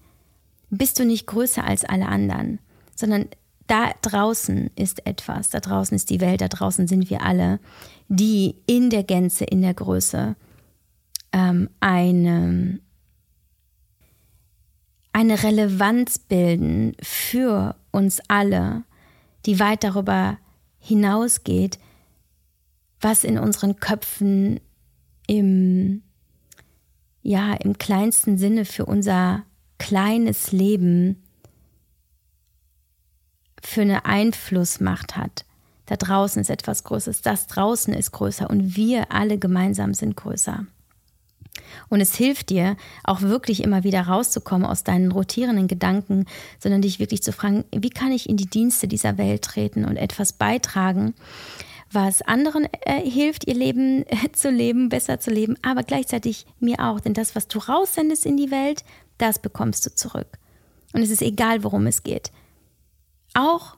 bist 0.69 0.99
du 0.99 1.05
nicht 1.05 1.27
größer 1.27 1.63
als 1.63 1.85
alle 1.85 2.07
anderen, 2.07 2.59
sondern 2.95 3.27
da 3.67 3.91
draußen 4.01 4.69
ist 4.75 5.05
etwas, 5.07 5.49
da 5.49 5.59
draußen 5.59 5.95
ist 5.95 6.09
die 6.09 6.21
Welt, 6.21 6.41
da 6.41 6.49
draußen 6.49 6.87
sind 6.87 7.09
wir 7.09 7.21
alle, 7.23 7.59
die 8.09 8.55
in 8.65 8.89
der 8.89 9.03
Gänze, 9.03 9.45
in 9.45 9.61
der 9.61 9.73
Größe 9.73 10.35
ähm, 11.33 11.69
eine, 11.79 12.79
eine 15.11 15.43
Relevanz 15.43 16.19
bilden 16.19 16.95
für 17.01 17.75
uns 17.91 18.21
alle, 18.29 18.83
die 19.45 19.59
weit 19.59 19.83
darüber 19.83 20.37
hinausgeht, 20.79 21.79
was 23.01 23.23
in 23.23 23.37
unseren 23.37 23.79
Köpfen 23.79 24.61
im, 25.27 26.03
ja, 27.21 27.53
im 27.53 27.77
kleinsten 27.77 28.37
Sinne 28.37 28.65
für 28.65 28.85
unser 28.85 29.43
kleines 29.77 30.51
Leben 30.51 31.23
für 33.61 33.81
eine 33.81 34.05
Einflussmacht 34.05 35.15
hat. 35.15 35.45
Da 35.85 35.97
draußen 35.97 36.41
ist 36.41 36.49
etwas 36.49 36.83
Größeres, 36.83 37.21
das 37.21 37.47
draußen 37.47 37.93
ist 37.93 38.11
größer 38.11 38.49
und 38.49 38.75
wir 38.75 39.11
alle 39.11 39.37
gemeinsam 39.37 39.93
sind 39.93 40.15
größer. 40.15 40.65
Und 41.89 42.01
es 42.01 42.15
hilft 42.15 42.49
dir 42.49 42.77
auch 43.03 43.21
wirklich 43.21 43.63
immer 43.63 43.83
wieder 43.83 44.01
rauszukommen 44.01 44.65
aus 44.65 44.83
deinen 44.83 45.11
rotierenden 45.11 45.67
Gedanken, 45.67 46.25
sondern 46.59 46.81
dich 46.81 46.99
wirklich 46.99 47.23
zu 47.23 47.31
fragen, 47.31 47.65
wie 47.71 47.89
kann 47.89 48.11
ich 48.11 48.29
in 48.29 48.37
die 48.37 48.47
Dienste 48.47 48.87
dieser 48.87 49.17
Welt 49.17 49.43
treten 49.43 49.85
und 49.85 49.97
etwas 49.97 50.33
beitragen, 50.33 51.13
was 51.91 52.21
anderen 52.23 52.67
äh, 52.81 53.01
hilft, 53.01 53.47
ihr 53.47 53.53
Leben 53.53 54.03
äh, 54.07 54.31
zu 54.31 54.49
leben, 54.49 54.89
besser 54.89 55.19
zu 55.19 55.29
leben, 55.29 55.55
aber 55.61 55.83
gleichzeitig 55.83 56.45
mir 56.59 56.79
auch. 56.79 56.99
Denn 56.99 57.13
das, 57.13 57.35
was 57.35 57.47
du 57.47 57.59
raussendest 57.59 58.25
in 58.25 58.37
die 58.37 58.51
Welt, 58.51 58.83
das 59.17 59.39
bekommst 59.39 59.85
du 59.85 59.93
zurück. 59.93 60.39
Und 60.93 61.01
es 61.01 61.09
ist 61.09 61.21
egal, 61.21 61.63
worum 61.63 61.87
es 61.87 62.03
geht. 62.03 62.31
Auch 63.35 63.77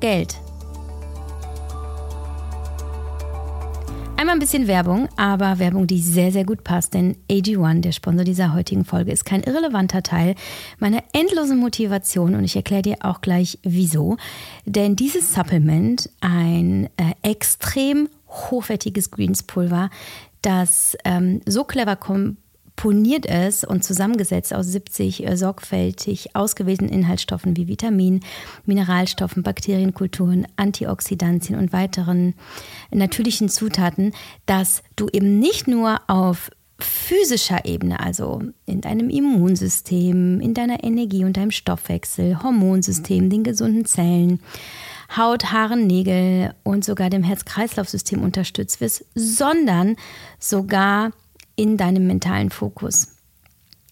Geld 0.00 0.36
Einmal 4.22 4.36
ein 4.36 4.38
bisschen 4.38 4.68
Werbung, 4.68 5.08
aber 5.16 5.58
Werbung, 5.58 5.88
die 5.88 5.98
sehr, 5.98 6.30
sehr 6.30 6.44
gut 6.44 6.62
passt, 6.62 6.94
denn 6.94 7.16
AG1, 7.28 7.80
der 7.80 7.90
Sponsor 7.90 8.22
dieser 8.22 8.54
heutigen 8.54 8.84
Folge, 8.84 9.10
ist 9.10 9.24
kein 9.24 9.42
irrelevanter 9.42 10.04
Teil 10.04 10.36
meiner 10.78 11.02
endlosen 11.12 11.58
Motivation 11.58 12.36
und 12.36 12.44
ich 12.44 12.54
erkläre 12.54 12.82
dir 12.82 12.96
auch 13.00 13.20
gleich 13.20 13.58
wieso. 13.64 14.18
Denn 14.64 14.94
dieses 14.94 15.34
Supplement, 15.34 16.08
ein 16.20 16.88
äh, 16.98 17.28
extrem 17.28 18.08
hochwertiges 18.28 19.10
Greenspulver, 19.10 19.90
das 20.40 20.96
ähm, 21.04 21.40
so 21.44 21.64
clever 21.64 21.96
kommt, 21.96 22.36
komponiert 22.82 23.26
ist 23.26 23.64
und 23.64 23.84
zusammengesetzt 23.84 24.52
aus 24.52 24.66
70 24.66 25.26
äh, 25.26 25.36
sorgfältig 25.36 26.34
ausgewählten 26.34 26.88
Inhaltsstoffen 26.88 27.56
wie 27.56 27.68
Vitamin, 27.68 28.20
Mineralstoffen, 28.66 29.42
Bakterienkulturen, 29.44 30.48
Antioxidantien 30.56 31.58
und 31.58 31.72
weiteren 31.72 32.34
natürlichen 32.90 33.48
Zutaten, 33.48 34.12
dass 34.46 34.82
du 34.96 35.08
eben 35.12 35.38
nicht 35.38 35.68
nur 35.68 36.00
auf 36.08 36.50
physischer 36.80 37.64
Ebene, 37.64 38.00
also 38.00 38.42
in 38.66 38.80
deinem 38.80 39.08
Immunsystem, 39.08 40.40
in 40.40 40.52
deiner 40.52 40.82
Energie 40.82 41.24
und 41.24 41.36
deinem 41.36 41.52
Stoffwechsel, 41.52 42.42
Hormonsystem, 42.42 43.30
den 43.30 43.44
gesunden 43.44 43.84
Zellen, 43.84 44.40
Haut, 45.16 45.52
Haaren, 45.52 45.86
Nägel 45.86 46.52
und 46.64 46.84
sogar 46.84 47.10
dem 47.10 47.22
Herz-Kreislauf-System 47.22 48.24
unterstützt 48.24 48.80
wirst, 48.80 49.04
sondern 49.14 49.94
sogar 50.40 51.12
in 51.56 51.76
deinem 51.76 52.06
mentalen 52.06 52.50
Fokus. 52.50 53.08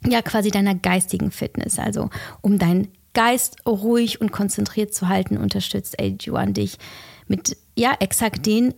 Ja, 0.06 0.22
quasi 0.22 0.50
deiner 0.50 0.74
geistigen 0.74 1.30
Fitness. 1.30 1.78
Also 1.78 2.10
um 2.40 2.58
deinen 2.58 2.88
Geist 3.12 3.66
ruhig 3.66 4.20
und 4.20 4.32
konzentriert 4.32 4.94
zu 4.94 5.08
halten, 5.08 5.36
unterstützt 5.36 6.00
AG1 6.00 6.52
dich 6.52 6.78
mit 7.26 7.56
ja 7.76 7.94
exakt 7.98 8.46
den 8.46 8.74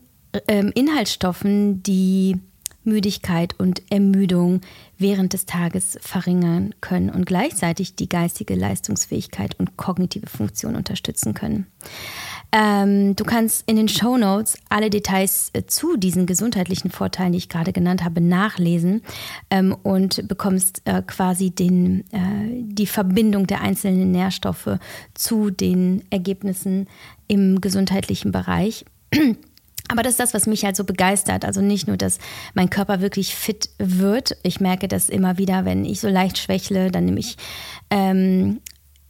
ähm, 0.48 0.72
Inhaltsstoffen, 0.74 1.82
die 1.82 2.38
Müdigkeit 2.84 3.54
und 3.58 3.82
Ermüdung 3.90 4.60
während 4.98 5.34
des 5.34 5.46
Tages 5.46 5.98
verringern 6.00 6.74
können 6.80 7.10
und 7.10 7.26
gleichzeitig 7.26 7.94
die 7.94 8.08
geistige 8.08 8.54
Leistungsfähigkeit 8.54 9.58
und 9.58 9.76
kognitive 9.76 10.26
Funktion 10.26 10.74
unterstützen 10.74 11.34
können. 11.34 11.66
Ähm, 12.52 13.16
du 13.16 13.24
kannst 13.24 13.64
in 13.66 13.76
den 13.76 13.88
Show 13.88 14.18
Notes 14.18 14.58
alle 14.68 14.90
Details 14.90 15.50
äh, 15.54 15.64
zu 15.64 15.96
diesen 15.96 16.26
gesundheitlichen 16.26 16.90
Vorteilen, 16.90 17.32
die 17.32 17.38
ich 17.38 17.48
gerade 17.48 17.72
genannt 17.72 18.04
habe, 18.04 18.20
nachlesen 18.20 19.02
ähm, 19.48 19.74
und 19.82 20.28
bekommst 20.28 20.82
äh, 20.84 21.00
quasi 21.00 21.50
den, 21.50 22.00
äh, 22.12 22.62
die 22.62 22.86
Verbindung 22.86 23.46
der 23.46 23.62
einzelnen 23.62 24.10
Nährstoffe 24.10 24.78
zu 25.14 25.50
den 25.50 26.04
Ergebnissen 26.10 26.88
im 27.26 27.62
gesundheitlichen 27.62 28.32
Bereich. 28.32 28.84
Aber 29.88 30.02
das 30.02 30.12
ist 30.12 30.20
das, 30.20 30.34
was 30.34 30.46
mich 30.46 30.64
halt 30.64 30.76
so 30.76 30.84
begeistert. 30.84 31.44
Also 31.44 31.60
nicht 31.60 31.86
nur, 31.86 31.96
dass 31.96 32.18
mein 32.54 32.70
Körper 32.70 33.00
wirklich 33.00 33.34
fit 33.34 33.68
wird. 33.78 34.36
Ich 34.42 34.60
merke 34.60 34.88
das 34.88 35.08
immer 35.08 35.38
wieder, 35.38 35.64
wenn 35.64 35.84
ich 35.84 36.00
so 36.00 36.08
leicht 36.08 36.38
schwächle, 36.38 36.90
dann 36.90 37.04
nehme 37.04 37.20
ich 37.20 37.36
ähm, 37.90 38.60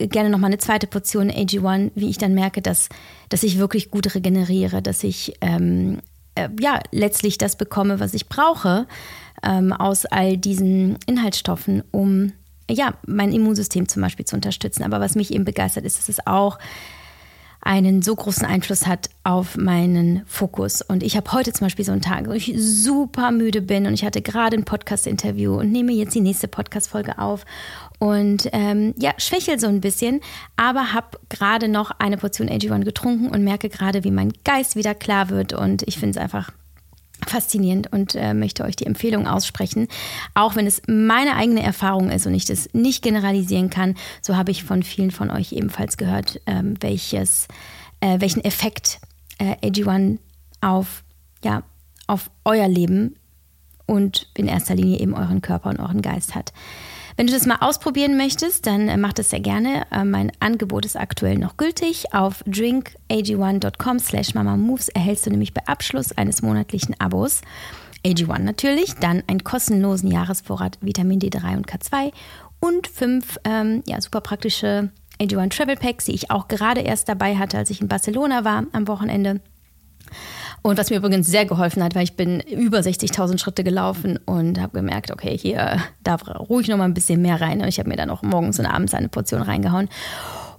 gerne 0.09 0.31
noch 0.31 0.39
mal 0.39 0.49
eine 0.49 0.59
zweite 0.59 0.87
Portion 0.87 1.31
AG1, 1.31 1.93
wie 1.95 2.11
ich 2.11 2.19
dann 2.19 2.35
merke, 2.35 2.63
dass, 2.63 2.89
dass 3.29 3.43
ich 3.43 3.59
wirklich 3.59 3.91
gut 3.91 4.15
regeneriere, 4.15 4.83
dass 4.83 5.05
ich 5.05 5.35
ähm, 5.41 6.01
äh, 6.35 6.49
ja 6.61 6.81
letztlich 6.91 7.39
das 7.39 7.57
bekomme, 7.57 8.01
was 8.01 8.15
ich 8.15 8.29
brauche 8.29 8.87
ähm, 9.43 9.73
aus 9.73 10.07
all 10.07 10.37
diesen 10.37 10.97
Inhaltsstoffen, 11.07 11.83
um 11.91 12.33
ja 12.71 12.95
mein 13.07 13.33
Immunsystem 13.33 13.89
zum 13.89 14.03
Beispiel 14.03 14.25
zu 14.25 14.37
unterstützen. 14.37 14.83
Aber 14.83 15.01
was 15.01 15.15
mich 15.15 15.33
eben 15.33 15.45
begeistert, 15.45 15.85
ist, 15.85 15.99
dass 15.99 16.09
es 16.09 16.27
auch 16.27 16.59
einen 17.65 18.03
so 18.03 18.17
großen 18.17 18.45
Einfluss 18.45 18.87
hat 18.89 19.09
auf 19.23 19.57
meinen 19.57 20.23
Fokus. 20.27 20.83
Und 20.83 21.05
ich 21.05 21.17
habe 21.17 21.33
heute 21.33 21.53
zum 21.53 21.67
Beispiel 21.67 21.85
so 21.85 21.93
einen 21.93 22.01
Tag, 22.01 22.27
wo 22.27 22.33
ich 22.33 22.53
super 22.57 23.31
müde 23.31 23.63
bin 23.63 23.87
und 23.87 23.95
ich 23.95 24.05
hatte 24.05 24.21
gerade 24.21 24.57
ein 24.57 24.65
Podcast-Interview 24.65 25.55
und 25.55 25.71
nehme 25.71 25.93
jetzt 25.93 26.15
die 26.15 26.21
nächste 26.21 26.49
Podcast-Folge 26.49 27.19
auf 27.19 27.45
und 28.03 28.49
ähm, 28.53 28.95
ja, 28.99 29.13
schwächel 29.17 29.61
so 29.61 29.69
ein 29.69 29.81
bisschen, 29.81 30.23
aber 30.57 30.93
habe 30.93 31.21
gerade 31.29 31.69
noch 31.69 31.93
eine 32.01 32.17
Portion 32.17 32.49
AG1 32.49 32.83
getrunken 32.83 33.29
und 33.29 33.45
merke 33.45 33.69
gerade, 33.69 34.03
wie 34.03 34.11
mein 34.11 34.33
Geist 34.43 34.75
wieder 34.75 34.93
klar 34.93 35.31
wird 35.31 35.53
und 35.53 35.85
ich 35.87 36.01
finde 36.01 36.11
es 36.11 36.17
einfach 36.17 36.51
faszinierend 37.25 37.93
und 37.93 38.17
äh, 38.17 38.35
möchte 38.35 38.65
euch 38.65 38.75
die 38.75 38.87
Empfehlung 38.87 39.29
aussprechen. 39.29 39.87
Auch 40.35 40.57
wenn 40.57 40.67
es 40.67 40.83
meine 40.89 41.37
eigene 41.37 41.63
Erfahrung 41.63 42.11
ist 42.11 42.27
und 42.27 42.35
ich 42.35 42.45
das 42.45 42.71
nicht 42.73 43.05
generalisieren 43.05 43.71
kann, 43.71 43.95
so 44.21 44.37
habe 44.37 44.51
ich 44.51 44.65
von 44.65 44.83
vielen 44.83 45.13
von 45.13 45.31
euch 45.31 45.53
ebenfalls 45.53 45.97
gehört, 45.97 46.41
ähm, 46.47 46.75
welches, 46.81 47.47
äh, 48.01 48.19
welchen 48.19 48.43
Effekt 48.43 48.99
äh, 49.39 49.55
AG1 49.65 50.19
auf, 50.61 51.05
ja, 51.45 51.63
auf 52.09 52.33
euer 52.45 52.67
Leben 52.67 53.15
und 53.87 54.29
in 54.37 54.49
erster 54.49 54.75
Linie 54.75 54.99
eben 54.99 55.15
euren 55.15 55.41
Körper 55.41 55.71
und 55.71 55.79
euren 55.79 56.03
Geist 56.03 56.35
hat. 56.35 56.53
Wenn 57.17 57.27
du 57.27 57.33
das 57.33 57.47
mal 57.47 57.59
ausprobieren 57.61 58.17
möchtest, 58.17 58.67
dann 58.67 58.89
äh, 58.89 58.97
mach 58.97 59.13
das 59.13 59.31
sehr 59.31 59.41
gerne. 59.41 59.87
Äh, 59.91 60.05
mein 60.05 60.33
Angebot 60.41 60.85
ist 60.85 60.97
aktuell 60.97 61.39
noch 61.39 61.57
gültig. 61.57 62.15
Auf 62.15 62.43
drinkag1.com 62.47 63.99
slash 63.99 64.35
mamamoves 64.35 64.89
erhältst 64.89 65.27
du 65.27 65.31
nämlich 65.31 65.55
bei 65.55 65.67
Abschluss 65.67 66.13
eines 66.13 66.43
monatlichen 66.43 66.99
Abos 66.99 67.43
AG1 68.05 68.41
natürlich, 68.41 68.95
dann 68.95 69.23
einen 69.27 69.45
kostenlosen 69.45 70.11
Jahresvorrat 70.11 70.79
Vitamin 70.81 71.21
D3 71.21 71.57
und 71.57 71.69
K2 71.69 72.13
und 72.61 72.89
fünf 72.89 73.39
ähm, 73.45 73.83
ja, 73.87 74.01
super 74.01 74.21
praktische 74.21 74.91
AG1 75.21 75.57
Travel 75.57 75.77
Packs, 75.77 76.07
die 76.07 76.15
ich 76.15 76.31
auch 76.31 76.49
gerade 76.49 76.81
erst 76.81 77.09
dabei 77.09 77.37
hatte, 77.37 77.59
als 77.59 77.71
ich 77.71 77.81
in 77.81 77.89
Barcelona 77.89 78.45
war 78.45 78.65
am 78.73 78.89
Wochenende. 78.89 79.41
Und 80.63 80.79
was 80.79 80.91
mir 80.91 80.97
übrigens 80.97 81.27
sehr 81.27 81.45
geholfen 81.45 81.83
hat, 81.83 81.97
weil 81.97 82.05
ich 82.05 82.15
bin 82.15 82.41
über 82.41 82.79
60.000 82.79 83.39
Schritte 83.39 83.65
gelaufen 83.65 84.19
und 84.25 84.61
habe 84.61 84.79
gemerkt, 84.79 85.11
okay, 85.11 85.37
hier 85.37 85.83
darf 86.05 86.27
ruhig 86.29 86.69
noch 86.69 86.77
mal 86.77 86.85
ein 86.85 86.95
bisschen 86.95 87.21
mehr 87.21 87.41
rein. 87.41 87.61
Und 87.61 87.69
ich 87.69 87.81
habe 87.81 87.89
mir 87.89 87.97
dann 87.97 88.11
auch 88.11 88.23
morgens 88.23 88.61
und 88.61 88.67
abends 88.67 88.95
eine 88.95 89.09
Portion 89.09 89.43
reingehauen. 89.43 89.89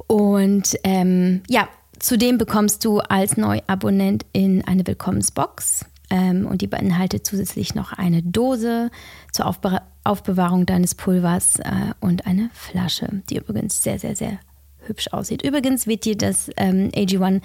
Und 0.07 0.77
ähm, 0.83 1.41
ja, 1.50 1.69
zudem 2.00 2.38
bekommst 2.38 2.83
du 2.83 3.00
als 3.00 3.38
Neuabonnent 3.38 4.25
in 4.33 4.65
eine 4.67 4.86
Willkommensbox. 4.86 5.86
Ähm, 6.10 6.45
und 6.45 6.62
die 6.62 6.67
beinhaltet 6.67 7.25
zusätzlich 7.25 7.74
noch 7.74 7.93
eine 7.93 8.22
Dose 8.22 8.91
zur 9.31 9.45
Aufbe 9.48 9.81
Aufbewahrung 10.05 10.65
deines 10.65 10.95
Pulvers 10.95 11.60
äh, 11.60 11.93
und 12.01 12.27
eine 12.27 12.50
Flasche, 12.53 13.07
die 13.29 13.38
übrigens 13.38 13.81
sehr, 13.81 14.00
sehr, 14.00 14.17
sehr 14.17 14.38
hübsch 14.87 15.07
aussieht. 15.11 15.41
Übrigens 15.43 15.87
wird 15.87 16.05
dir 16.05 16.17
das 16.17 16.49
ähm, 16.57 16.89
AG1 16.89 17.41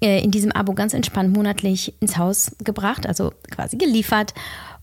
äh, 0.00 0.22
in 0.22 0.30
diesem 0.30 0.52
Abo 0.52 0.74
ganz 0.74 0.94
entspannt 0.94 1.34
monatlich 1.34 1.94
ins 2.00 2.18
Haus 2.18 2.52
gebracht, 2.62 3.06
also 3.06 3.32
quasi 3.50 3.76
geliefert. 3.76 4.34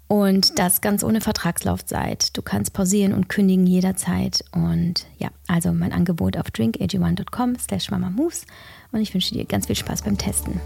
Und 0.08 0.60
das 0.60 0.82
ganz 0.82 1.04
ohne 1.04 1.20
Vertragslaufzeit. 1.20 2.38
Du 2.38 2.44
kannst 2.44 2.74
pausieren 2.74 3.12
und 3.12 3.28
kündigen 3.28 3.66
jederzeit. 3.66 4.46
Und 4.52 5.08
ja, 5.18 5.30
also 5.48 5.74
mein 5.74 5.92
Angebot 5.92 6.38
auf 6.38 6.48
drinkag1.com 6.48 7.56
slash 7.58 7.90
mamamoves. 7.90 8.46
Und 8.92 9.02
ich 9.02 9.14
wünsche 9.16 9.34
dir 9.34 9.46
ganz 9.46 9.66
viel 9.66 9.76
Spaß 9.76 10.04
beim 10.04 10.18
Testen. 10.18 10.62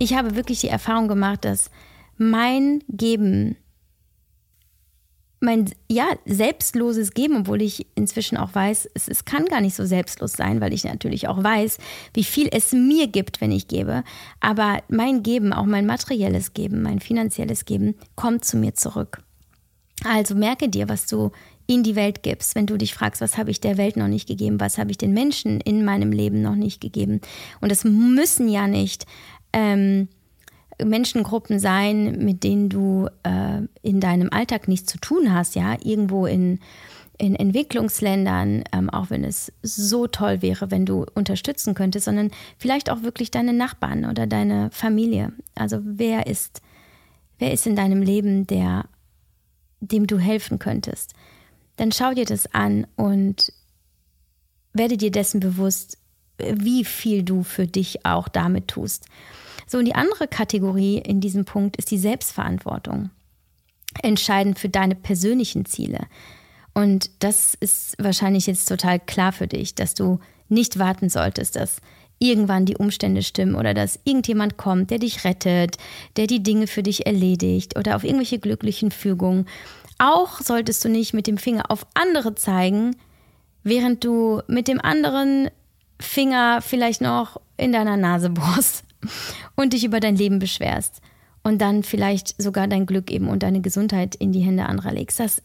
Ich 0.00 0.14
habe 0.14 0.34
wirklich 0.34 0.60
die 0.60 0.68
Erfahrung 0.68 1.06
gemacht, 1.06 1.44
dass 1.44 1.70
mein 2.16 2.82
Geben 2.88 3.56
mein 5.40 5.70
ja 5.88 6.06
selbstloses 6.26 7.12
Geben, 7.12 7.38
obwohl 7.38 7.62
ich 7.62 7.86
inzwischen 7.94 8.36
auch 8.36 8.54
weiß, 8.54 8.90
es, 8.94 9.08
es 9.08 9.24
kann 9.24 9.46
gar 9.46 9.62
nicht 9.62 9.74
so 9.74 9.86
selbstlos 9.86 10.32
sein, 10.32 10.60
weil 10.60 10.74
ich 10.74 10.84
natürlich 10.84 11.28
auch 11.28 11.42
weiß, 11.42 11.78
wie 12.12 12.24
viel 12.24 12.48
es 12.52 12.72
mir 12.72 13.06
gibt, 13.06 13.40
wenn 13.40 13.50
ich 13.50 13.66
gebe. 13.66 14.04
Aber 14.40 14.82
mein 14.88 15.22
Geben, 15.22 15.52
auch 15.52 15.64
mein 15.64 15.86
materielles 15.86 16.52
Geben, 16.52 16.82
mein 16.82 17.00
finanzielles 17.00 17.64
Geben, 17.64 17.94
kommt 18.16 18.44
zu 18.44 18.58
mir 18.58 18.74
zurück. 18.74 19.22
Also 20.04 20.34
merke 20.34 20.68
dir, 20.68 20.88
was 20.88 21.06
du 21.06 21.30
in 21.66 21.82
die 21.82 21.96
Welt 21.96 22.22
gibst, 22.22 22.54
wenn 22.54 22.66
du 22.66 22.76
dich 22.76 22.94
fragst, 22.94 23.20
was 23.20 23.38
habe 23.38 23.50
ich 23.50 23.60
der 23.60 23.78
Welt 23.78 23.96
noch 23.96 24.08
nicht 24.08 24.28
gegeben, 24.28 24.60
was 24.60 24.76
habe 24.76 24.90
ich 24.90 24.98
den 24.98 25.14
Menschen 25.14 25.60
in 25.60 25.84
meinem 25.84 26.12
Leben 26.12 26.42
noch 26.42 26.56
nicht 26.56 26.80
gegeben. 26.80 27.20
Und 27.60 27.70
es 27.70 27.84
müssen 27.84 28.48
ja 28.48 28.66
nicht 28.66 29.06
ähm, 29.52 30.08
Menschengruppen 30.84 31.58
sein, 31.58 32.24
mit 32.24 32.44
denen 32.44 32.68
du 32.68 33.08
äh, 33.22 33.62
in 33.82 34.00
deinem 34.00 34.30
Alltag 34.32 34.68
nichts 34.68 34.90
zu 34.90 34.98
tun 34.98 35.32
hast, 35.32 35.54
ja, 35.54 35.76
irgendwo 35.82 36.26
in, 36.26 36.60
in 37.18 37.34
Entwicklungsländern, 37.34 38.64
ähm, 38.72 38.90
auch 38.90 39.10
wenn 39.10 39.24
es 39.24 39.52
so 39.62 40.06
toll 40.06 40.42
wäre, 40.42 40.70
wenn 40.70 40.86
du 40.86 41.04
unterstützen 41.14 41.74
könntest, 41.74 42.06
sondern 42.06 42.30
vielleicht 42.58 42.90
auch 42.90 43.02
wirklich 43.02 43.30
deine 43.30 43.52
Nachbarn 43.52 44.04
oder 44.04 44.26
deine 44.26 44.70
Familie. 44.72 45.32
Also 45.54 45.80
wer 45.82 46.26
ist, 46.26 46.62
wer 47.38 47.52
ist 47.52 47.66
in 47.66 47.76
deinem 47.76 48.02
Leben, 48.02 48.46
der, 48.46 48.86
dem 49.80 50.06
du 50.06 50.18
helfen 50.18 50.58
könntest? 50.58 51.14
Dann 51.76 51.92
schau 51.92 52.14
dir 52.14 52.26
das 52.26 52.52
an 52.54 52.86
und 52.96 53.52
werde 54.72 54.96
dir 54.96 55.10
dessen 55.10 55.40
bewusst, 55.40 55.98
wie 56.38 56.84
viel 56.84 57.22
du 57.22 57.42
für 57.42 57.66
dich 57.66 58.06
auch 58.06 58.28
damit 58.28 58.68
tust. 58.68 59.06
So, 59.70 59.78
und 59.78 59.84
die 59.84 59.94
andere 59.94 60.26
Kategorie 60.26 60.98
in 60.98 61.20
diesem 61.20 61.44
Punkt 61.44 61.76
ist 61.76 61.92
die 61.92 61.98
Selbstverantwortung. 61.98 63.10
Entscheidend 64.02 64.58
für 64.58 64.68
deine 64.68 64.96
persönlichen 64.96 65.64
Ziele. 65.64 66.08
Und 66.74 67.08
das 67.20 67.54
ist 67.54 67.94
wahrscheinlich 68.02 68.48
jetzt 68.48 68.68
total 68.68 68.98
klar 68.98 69.30
für 69.30 69.46
dich, 69.46 69.76
dass 69.76 69.94
du 69.94 70.18
nicht 70.48 70.80
warten 70.80 71.08
solltest, 71.08 71.54
dass 71.54 71.76
irgendwann 72.18 72.66
die 72.66 72.78
Umstände 72.78 73.22
stimmen 73.22 73.54
oder 73.54 73.72
dass 73.72 74.00
irgendjemand 74.02 74.56
kommt, 74.56 74.90
der 74.90 74.98
dich 74.98 75.22
rettet, 75.22 75.76
der 76.16 76.26
die 76.26 76.42
Dinge 76.42 76.66
für 76.66 76.82
dich 76.82 77.06
erledigt 77.06 77.78
oder 77.78 77.94
auf 77.94 78.02
irgendwelche 78.02 78.40
glücklichen 78.40 78.90
Fügungen. 78.90 79.46
Auch 79.98 80.40
solltest 80.40 80.84
du 80.84 80.88
nicht 80.88 81.14
mit 81.14 81.28
dem 81.28 81.38
Finger 81.38 81.70
auf 81.70 81.86
andere 81.94 82.34
zeigen, 82.34 82.96
während 83.62 84.02
du 84.02 84.42
mit 84.48 84.66
dem 84.66 84.80
anderen 84.80 85.48
Finger 86.00 86.60
vielleicht 86.60 87.02
noch 87.02 87.40
in 87.56 87.70
deiner 87.70 87.96
Nase 87.96 88.30
bohrst 88.30 88.84
und 89.56 89.72
dich 89.72 89.84
über 89.84 90.00
dein 90.00 90.16
Leben 90.16 90.38
beschwerst 90.38 91.00
und 91.42 91.60
dann 91.60 91.82
vielleicht 91.82 92.40
sogar 92.40 92.68
dein 92.68 92.86
Glück 92.86 93.10
eben 93.10 93.28
und 93.28 93.42
deine 93.42 93.60
Gesundheit 93.60 94.14
in 94.14 94.32
die 94.32 94.40
Hände 94.40 94.66
anderer 94.66 94.92
legst. 94.92 95.20
Das, 95.20 95.42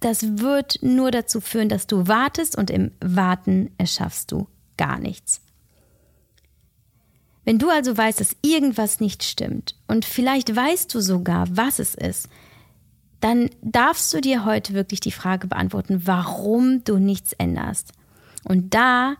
das 0.00 0.38
wird 0.38 0.78
nur 0.82 1.10
dazu 1.10 1.40
führen, 1.40 1.68
dass 1.68 1.86
du 1.86 2.08
wartest 2.08 2.56
und 2.56 2.70
im 2.70 2.90
Warten 3.00 3.70
erschaffst 3.78 4.32
du 4.32 4.48
gar 4.76 4.98
nichts. 4.98 5.40
Wenn 7.44 7.58
du 7.58 7.68
also 7.68 7.96
weißt, 7.96 8.20
dass 8.20 8.36
irgendwas 8.42 9.00
nicht 9.00 9.22
stimmt 9.22 9.76
und 9.86 10.04
vielleicht 10.04 10.54
weißt 10.54 10.94
du 10.94 11.00
sogar, 11.00 11.46
was 11.50 11.78
es 11.78 11.94
ist, 11.94 12.28
dann 13.20 13.50
darfst 13.62 14.12
du 14.12 14.20
dir 14.20 14.44
heute 14.44 14.74
wirklich 14.74 15.00
die 15.00 15.10
Frage 15.10 15.46
beantworten, 15.46 16.02
warum 16.06 16.84
du 16.84 16.98
nichts 16.98 17.32
änderst. 17.32 17.92
Und 18.44 18.74
da 18.74 19.16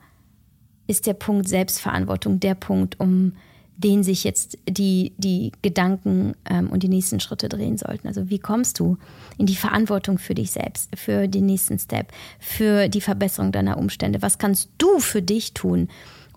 ist 0.86 1.06
der 1.06 1.14
Punkt 1.14 1.48
Selbstverantwortung 1.48 2.40
der 2.40 2.54
Punkt, 2.54 3.00
um 3.00 3.34
den 3.76 4.02
sich 4.02 4.24
jetzt 4.24 4.58
die, 4.68 5.12
die 5.16 5.52
Gedanken 5.62 6.34
ähm, 6.48 6.70
und 6.70 6.82
die 6.82 6.88
nächsten 6.88 7.20
Schritte 7.20 7.48
drehen 7.48 7.76
sollten. 7.76 8.06
Also 8.06 8.30
wie 8.30 8.38
kommst 8.38 8.78
du 8.78 8.98
in 9.36 9.46
die 9.46 9.56
Verantwortung 9.56 10.18
für 10.18 10.34
dich 10.34 10.52
selbst, 10.52 10.90
für 10.96 11.26
den 11.28 11.46
nächsten 11.46 11.78
Step, 11.78 12.12
für 12.38 12.88
die 12.88 13.00
Verbesserung 13.00 13.52
deiner 13.52 13.78
Umstände? 13.78 14.22
Was 14.22 14.38
kannst 14.38 14.70
du 14.78 15.00
für 15.00 15.22
dich 15.22 15.54
tun, 15.54 15.88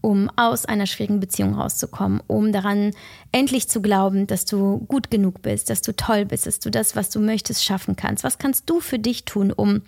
um 0.01 0.31
aus 0.35 0.65
einer 0.65 0.85
schwierigen 0.85 1.19
Beziehung 1.19 1.55
rauszukommen, 1.55 2.21
um 2.27 2.51
daran 2.51 2.91
endlich 3.31 3.67
zu 3.67 3.81
glauben, 3.81 4.27
dass 4.27 4.45
du 4.45 4.79
gut 4.87 5.11
genug 5.11 5.41
bist, 5.41 5.69
dass 5.69 5.81
du 5.81 5.95
toll 5.95 6.25
bist, 6.25 6.47
dass 6.47 6.59
du 6.59 6.69
das, 6.69 6.95
was 6.95 7.09
du 7.09 7.19
möchtest, 7.19 7.63
schaffen 7.63 7.95
kannst? 7.95 8.23
Was 8.23 8.37
kannst 8.37 8.69
du 8.69 8.79
für 8.79 8.99
dich 8.99 9.25
tun, 9.25 9.51
um 9.51 9.81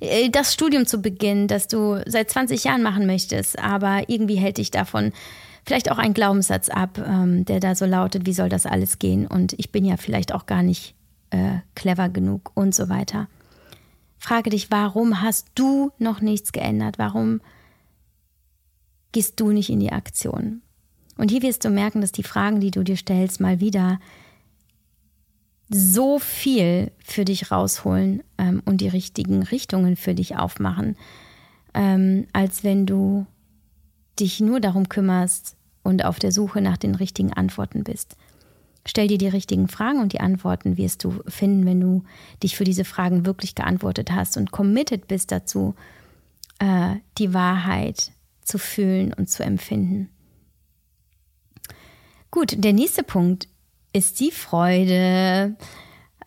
äh, 0.00 0.30
das 0.30 0.52
Studium 0.52 0.86
zu 0.86 0.98
beginnen, 0.98 1.48
das 1.48 1.68
du 1.68 2.02
seit 2.06 2.30
20 2.30 2.64
Jahren 2.64 2.82
machen 2.82 3.06
möchtest, 3.06 3.58
aber 3.58 4.08
irgendwie 4.08 4.36
hält 4.36 4.58
dich 4.58 4.70
davon 4.70 5.12
vielleicht 5.64 5.90
auch 5.90 5.98
ein 5.98 6.14
Glaubenssatz 6.14 6.68
ab, 6.68 6.98
ähm, 6.98 7.44
der 7.44 7.60
da 7.60 7.74
so 7.74 7.86
lautet, 7.86 8.26
wie 8.26 8.32
soll 8.32 8.48
das 8.48 8.66
alles 8.66 8.98
gehen? 8.98 9.26
Und 9.26 9.54
ich 9.54 9.72
bin 9.72 9.84
ja 9.84 9.96
vielleicht 9.96 10.32
auch 10.32 10.46
gar 10.46 10.62
nicht 10.62 10.94
äh, 11.30 11.58
clever 11.74 12.08
genug 12.08 12.52
und 12.54 12.74
so 12.74 12.88
weiter. 12.88 13.28
Frage 14.18 14.50
dich, 14.50 14.70
warum 14.70 15.20
hast 15.20 15.48
du 15.54 15.90
noch 15.98 16.20
nichts 16.20 16.52
geändert? 16.52 16.98
Warum 16.98 17.40
gehst 19.12 19.40
du 19.40 19.52
nicht 19.52 19.70
in 19.70 19.80
die 19.80 19.92
Aktion? 19.92 20.62
Und 21.16 21.30
hier 21.30 21.42
wirst 21.42 21.64
du 21.64 21.70
merken, 21.70 22.00
dass 22.00 22.12
die 22.12 22.22
Fragen, 22.22 22.60
die 22.60 22.70
du 22.70 22.82
dir 22.82 22.96
stellst, 22.96 23.40
mal 23.40 23.60
wieder 23.60 24.00
so 25.70 26.18
viel 26.18 26.90
für 27.04 27.24
dich 27.24 27.50
rausholen 27.50 28.22
ähm, 28.38 28.62
und 28.64 28.80
die 28.80 28.88
richtigen 28.88 29.42
Richtungen 29.42 29.96
für 29.96 30.14
dich 30.14 30.36
aufmachen, 30.36 30.96
ähm, 31.72 32.26
als 32.32 32.64
wenn 32.64 32.86
du 32.86 33.26
dich 34.20 34.40
nur 34.40 34.60
darum 34.60 34.88
kümmerst 34.88 35.56
und 35.82 36.04
auf 36.04 36.18
der 36.18 36.32
Suche 36.32 36.60
nach 36.60 36.76
den 36.76 36.94
richtigen 36.94 37.32
Antworten 37.32 37.84
bist. 37.84 38.16
Stell 38.86 39.08
dir 39.08 39.18
die 39.18 39.28
richtigen 39.28 39.68
Fragen 39.68 40.00
und 40.00 40.12
die 40.12 40.20
Antworten 40.20 40.76
wirst 40.76 41.04
du 41.04 41.22
finden, 41.26 41.64
wenn 41.64 41.80
du 41.80 42.04
dich 42.42 42.56
für 42.56 42.64
diese 42.64 42.84
Fragen 42.84 43.24
wirklich 43.24 43.54
geantwortet 43.54 44.10
hast 44.10 44.36
und 44.36 44.50
committed 44.50 45.08
bist 45.08 45.32
dazu, 45.32 45.74
äh, 46.58 46.96
die 47.16 47.32
Wahrheit 47.32 48.12
zu 48.42 48.58
fühlen 48.58 49.12
und 49.14 49.30
zu 49.30 49.42
empfinden. 49.42 50.10
Gut, 52.30 52.56
der 52.58 52.72
nächste 52.72 53.02
Punkt 53.02 53.48
ist 53.92 54.20
die 54.20 54.32
Freude. 54.32 55.56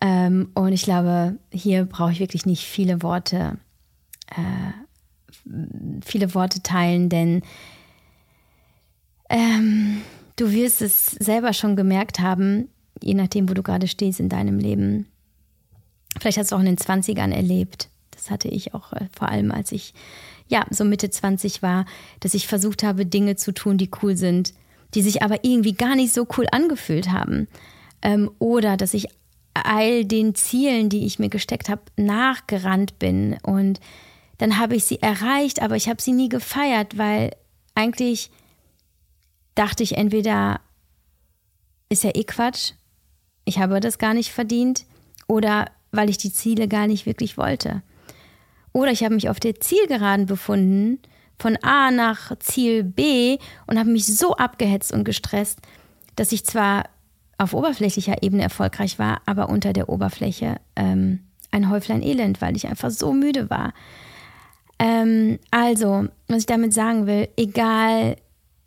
Ähm, 0.00 0.50
und 0.54 0.72
ich 0.72 0.82
glaube, 0.82 1.38
hier 1.52 1.84
brauche 1.84 2.12
ich 2.12 2.20
wirklich 2.20 2.46
nicht 2.46 2.64
viele 2.64 3.02
Worte, 3.02 3.58
äh, 4.28 4.72
viele 6.04 6.34
Worte 6.34 6.62
teilen, 6.62 7.08
denn 7.08 7.42
ähm, 9.30 10.02
du 10.36 10.52
wirst 10.52 10.82
es 10.82 11.06
selber 11.06 11.52
schon 11.52 11.76
gemerkt 11.76 12.20
haben, 12.20 12.68
je 13.02 13.14
nachdem, 13.14 13.48
wo 13.48 13.54
du 13.54 13.62
gerade 13.62 13.88
stehst 13.88 14.20
in 14.20 14.28
deinem 14.28 14.58
Leben. 14.58 15.06
Vielleicht 16.20 16.38
hast 16.38 16.52
du 16.52 16.56
auch 16.56 16.60
in 16.60 16.66
den 16.66 16.78
20ern 16.78 17.32
erlebt. 17.32 17.88
Das 18.10 18.30
hatte 18.30 18.48
ich 18.48 18.74
auch 18.74 18.92
äh, 18.92 19.06
vor 19.16 19.28
allem, 19.28 19.52
als 19.52 19.72
ich 19.72 19.94
ja 20.48 20.64
so 20.70 20.84
Mitte 20.84 21.10
20 21.10 21.62
war, 21.62 21.84
dass 22.20 22.34
ich 22.34 22.48
versucht 22.48 22.82
habe, 22.82 23.06
Dinge 23.06 23.36
zu 23.36 23.52
tun, 23.52 23.78
die 23.78 23.90
cool 24.02 24.16
sind, 24.16 24.54
die 24.94 25.02
sich 25.02 25.22
aber 25.22 25.44
irgendwie 25.44 25.74
gar 25.74 25.94
nicht 25.94 26.12
so 26.14 26.26
cool 26.36 26.46
angefühlt 26.50 27.10
haben. 27.10 27.46
Ähm, 28.02 28.30
oder 28.38 28.76
dass 28.76 28.94
ich 28.94 29.06
all 29.54 30.04
den 30.04 30.34
Zielen, 30.34 30.88
die 30.88 31.04
ich 31.04 31.18
mir 31.18 31.28
gesteckt 31.28 31.68
habe, 31.68 31.82
nachgerannt 31.96 32.98
bin. 32.98 33.36
Und 33.42 33.80
dann 34.38 34.58
habe 34.58 34.76
ich 34.76 34.84
sie 34.84 35.02
erreicht, 35.02 35.60
aber 35.60 35.76
ich 35.76 35.88
habe 35.88 36.00
sie 36.00 36.12
nie 36.12 36.28
gefeiert, 36.28 36.96
weil 36.96 37.30
eigentlich 37.74 38.30
dachte 39.54 39.82
ich 39.82 39.96
entweder, 39.96 40.60
ist 41.88 42.04
ja 42.04 42.10
eh 42.14 42.24
Quatsch, 42.24 42.72
ich 43.44 43.58
habe 43.58 43.80
das 43.80 43.98
gar 43.98 44.14
nicht 44.14 44.30
verdient, 44.32 44.86
oder 45.26 45.66
weil 45.90 46.10
ich 46.10 46.18
die 46.18 46.32
Ziele 46.32 46.68
gar 46.68 46.86
nicht 46.86 47.06
wirklich 47.06 47.36
wollte. 47.36 47.82
Oder 48.72 48.92
ich 48.92 49.02
habe 49.02 49.14
mich 49.14 49.28
auf 49.28 49.40
der 49.40 49.60
Zielgeraden 49.60 50.26
befunden, 50.26 51.00
von 51.38 51.56
A 51.62 51.90
nach 51.90 52.36
Ziel 52.40 52.82
B 52.84 53.38
und 53.66 53.78
habe 53.78 53.90
mich 53.90 54.06
so 54.06 54.34
abgehetzt 54.36 54.92
und 54.92 55.04
gestresst, 55.04 55.60
dass 56.16 56.32
ich 56.32 56.44
zwar 56.44 56.84
auf 57.38 57.54
oberflächlicher 57.54 58.22
Ebene 58.22 58.42
erfolgreich 58.42 58.98
war, 58.98 59.22
aber 59.24 59.48
unter 59.48 59.72
der 59.72 59.88
Oberfläche 59.88 60.56
ähm, 60.74 61.20
ein 61.52 61.70
Häuflein 61.70 62.02
Elend, 62.02 62.40
weil 62.40 62.56
ich 62.56 62.66
einfach 62.66 62.90
so 62.90 63.12
müde 63.12 63.48
war. 63.50 63.72
Ähm, 64.78 65.38
also, 65.50 66.06
was 66.28 66.38
ich 66.40 66.46
damit 66.46 66.72
sagen 66.72 67.06
will, 67.06 67.28
egal 67.36 68.16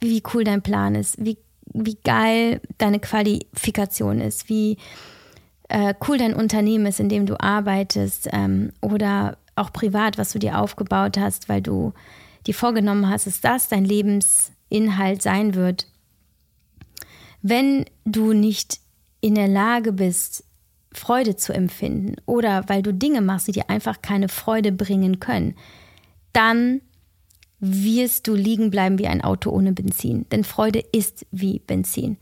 wie 0.01 0.21
cool 0.33 0.43
dein 0.43 0.61
Plan 0.61 0.95
ist, 0.95 1.23
wie, 1.23 1.37
wie 1.73 1.97
geil 2.03 2.59
deine 2.77 2.99
Qualifikation 2.99 4.19
ist, 4.19 4.49
wie 4.49 4.77
äh, 5.69 5.93
cool 6.07 6.17
dein 6.17 6.33
Unternehmen 6.33 6.85
ist, 6.85 6.99
in 6.99 7.07
dem 7.07 7.25
du 7.25 7.39
arbeitest 7.39 8.29
ähm, 8.33 8.73
oder 8.81 9.37
auch 9.55 9.71
privat, 9.71 10.17
was 10.17 10.33
du 10.33 10.39
dir 10.39 10.59
aufgebaut 10.59 11.17
hast, 11.17 11.47
weil 11.47 11.61
du 11.61 11.93
dir 12.47 12.53
vorgenommen 12.53 13.09
hast, 13.09 13.27
dass 13.27 13.41
das 13.41 13.69
dein 13.69 13.85
Lebensinhalt 13.85 15.21
sein 15.21 15.55
wird. 15.55 15.87
Wenn 17.41 17.85
du 18.05 18.33
nicht 18.33 18.79
in 19.21 19.35
der 19.35 19.47
Lage 19.47 19.93
bist, 19.93 20.43
Freude 20.93 21.37
zu 21.37 21.53
empfinden 21.53 22.15
oder 22.25 22.67
weil 22.67 22.81
du 22.81 22.93
Dinge 22.93 23.21
machst, 23.21 23.47
die 23.47 23.53
dir 23.53 23.69
einfach 23.69 24.01
keine 24.01 24.27
Freude 24.27 24.71
bringen 24.71 25.19
können, 25.19 25.55
dann 26.33 26.81
wirst 27.59 28.27
du 28.27 28.33
liegen 28.33 28.71
bleiben 28.71 28.97
wie 28.97 29.07
ein 29.07 29.21
Auto 29.21 29.51
ohne 29.51 29.71
Benzin. 29.71 30.27
Denn 30.29 30.43
Freude 30.43 30.83
ist 30.91 31.25
wie 31.31 31.59
Benzin. 31.59 32.17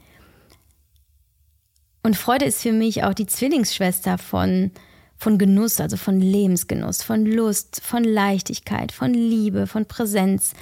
Und 2.04 2.18
Freude 2.18 2.46
ist 2.46 2.62
für 2.62 2.74
mich 2.74 3.04
auch 3.04 3.14
die 3.14 3.28
Zwillingsschwester 3.28 4.18
von 4.18 4.72
von 5.20 5.38
Genuss, 5.38 5.82
also 5.82 5.98
von 5.98 6.22
Lebensgenuss, 6.22 7.04
von 7.04 7.26
Lust, 7.26 7.82
von 7.84 8.06
Leichtigkeit, 8.06 8.94
von 8.94 9.14
Liebe, 9.14 9.68
von 9.68 9.86
Präsenz. 9.86 10.54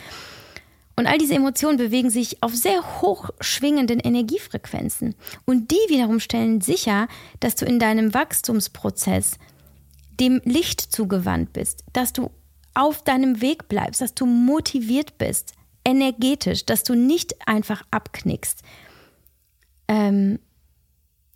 Und 0.95 1.05
all 1.05 1.19
diese 1.19 1.35
Emotionen 1.35 1.77
bewegen 1.77 2.09
sich 2.09 2.41
auf 2.41 2.55
sehr 2.55 3.01
hoch 3.01 3.29
schwingenden 3.39 3.99
Energiefrequenzen. 3.99 5.13
Und 5.45 5.69
die 5.69 5.89
wiederum 5.89 6.19
stellen 6.19 6.59
sicher, 6.59 7.07
dass 7.39 7.53
du 7.53 7.65
in 7.65 7.77
deinem 7.77 8.15
Wachstumsprozess 8.15 9.37
dem 10.19 10.41
Licht 10.43 10.81
zugewandt 10.81 11.53
bist, 11.53 11.83
dass 11.93 12.13
du 12.13 12.31
auf 12.77 13.03
deinem 13.03 13.41
Weg 13.41 13.67
bleibst, 13.67 14.01
dass 14.01 14.13
du 14.13 14.27
motiviert 14.27 15.17
bist, 15.17 15.53
energetisch, 15.83 16.63
dass 16.63 16.83
du 16.83 16.93
nicht 16.93 17.47
einfach 17.47 17.81
abknickst 17.89 18.61
ähm, 19.87 20.37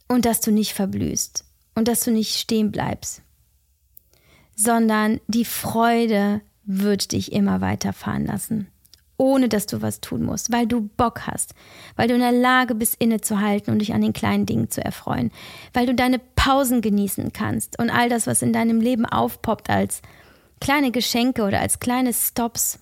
und 0.07 0.25
dass 0.25 0.39
du 0.39 0.51
nicht 0.51 0.73
verblühst 0.73 1.43
und 1.73 1.87
dass 1.87 2.03
du 2.03 2.11
nicht 2.11 2.37
stehen 2.37 2.71
bleibst, 2.71 3.23
sondern 4.55 5.19
die 5.27 5.45
Freude 5.45 6.41
wird 6.63 7.11
dich 7.11 7.31
immer 7.31 7.59
weiterfahren 7.59 8.27
lassen, 8.27 8.67
ohne 9.17 9.49
dass 9.49 9.65
du 9.65 9.81
was 9.81 9.99
tun 9.99 10.21
musst, 10.21 10.51
weil 10.51 10.67
du 10.67 10.81
Bock 10.81 11.25
hast, 11.25 11.55
weil 11.95 12.07
du 12.07 12.13
in 12.13 12.19
der 12.19 12.31
Lage 12.31 12.75
bist, 12.75 12.97
innezuhalten 12.99 13.73
und 13.73 13.79
dich 13.79 13.95
an 13.95 14.01
den 14.01 14.13
kleinen 14.13 14.45
Dingen 14.45 14.69
zu 14.69 14.85
erfreuen, 14.85 15.31
weil 15.73 15.87
du 15.87 15.95
deine 15.95 16.19
Pausen 16.19 16.81
genießen 16.81 17.33
kannst 17.33 17.79
und 17.79 17.89
all 17.89 18.09
das, 18.09 18.27
was 18.27 18.43
in 18.43 18.53
deinem 18.53 18.79
Leben 18.79 19.07
aufpoppt 19.07 19.71
als 19.71 20.03
kleine 20.61 20.91
Geschenke 20.91 21.43
oder 21.43 21.59
als 21.59 21.79
kleine 21.79 22.13
Stops. 22.13 22.79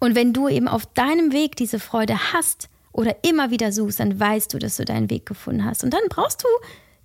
Und 0.00 0.16
wenn 0.16 0.32
du 0.32 0.48
eben 0.48 0.66
auf 0.66 0.86
deinem 0.86 1.32
Weg 1.32 1.54
diese 1.54 1.78
Freude 1.78 2.32
hast 2.32 2.68
oder 2.92 3.22
immer 3.24 3.50
wieder 3.50 3.70
suchst, 3.70 4.00
dann 4.00 4.18
weißt 4.18 4.52
du, 4.52 4.58
dass 4.58 4.76
du 4.76 4.84
deinen 4.84 5.08
Weg 5.10 5.26
gefunden 5.26 5.64
hast. 5.64 5.84
Und 5.84 5.94
dann 5.94 6.02
brauchst 6.08 6.42
du 6.42 6.48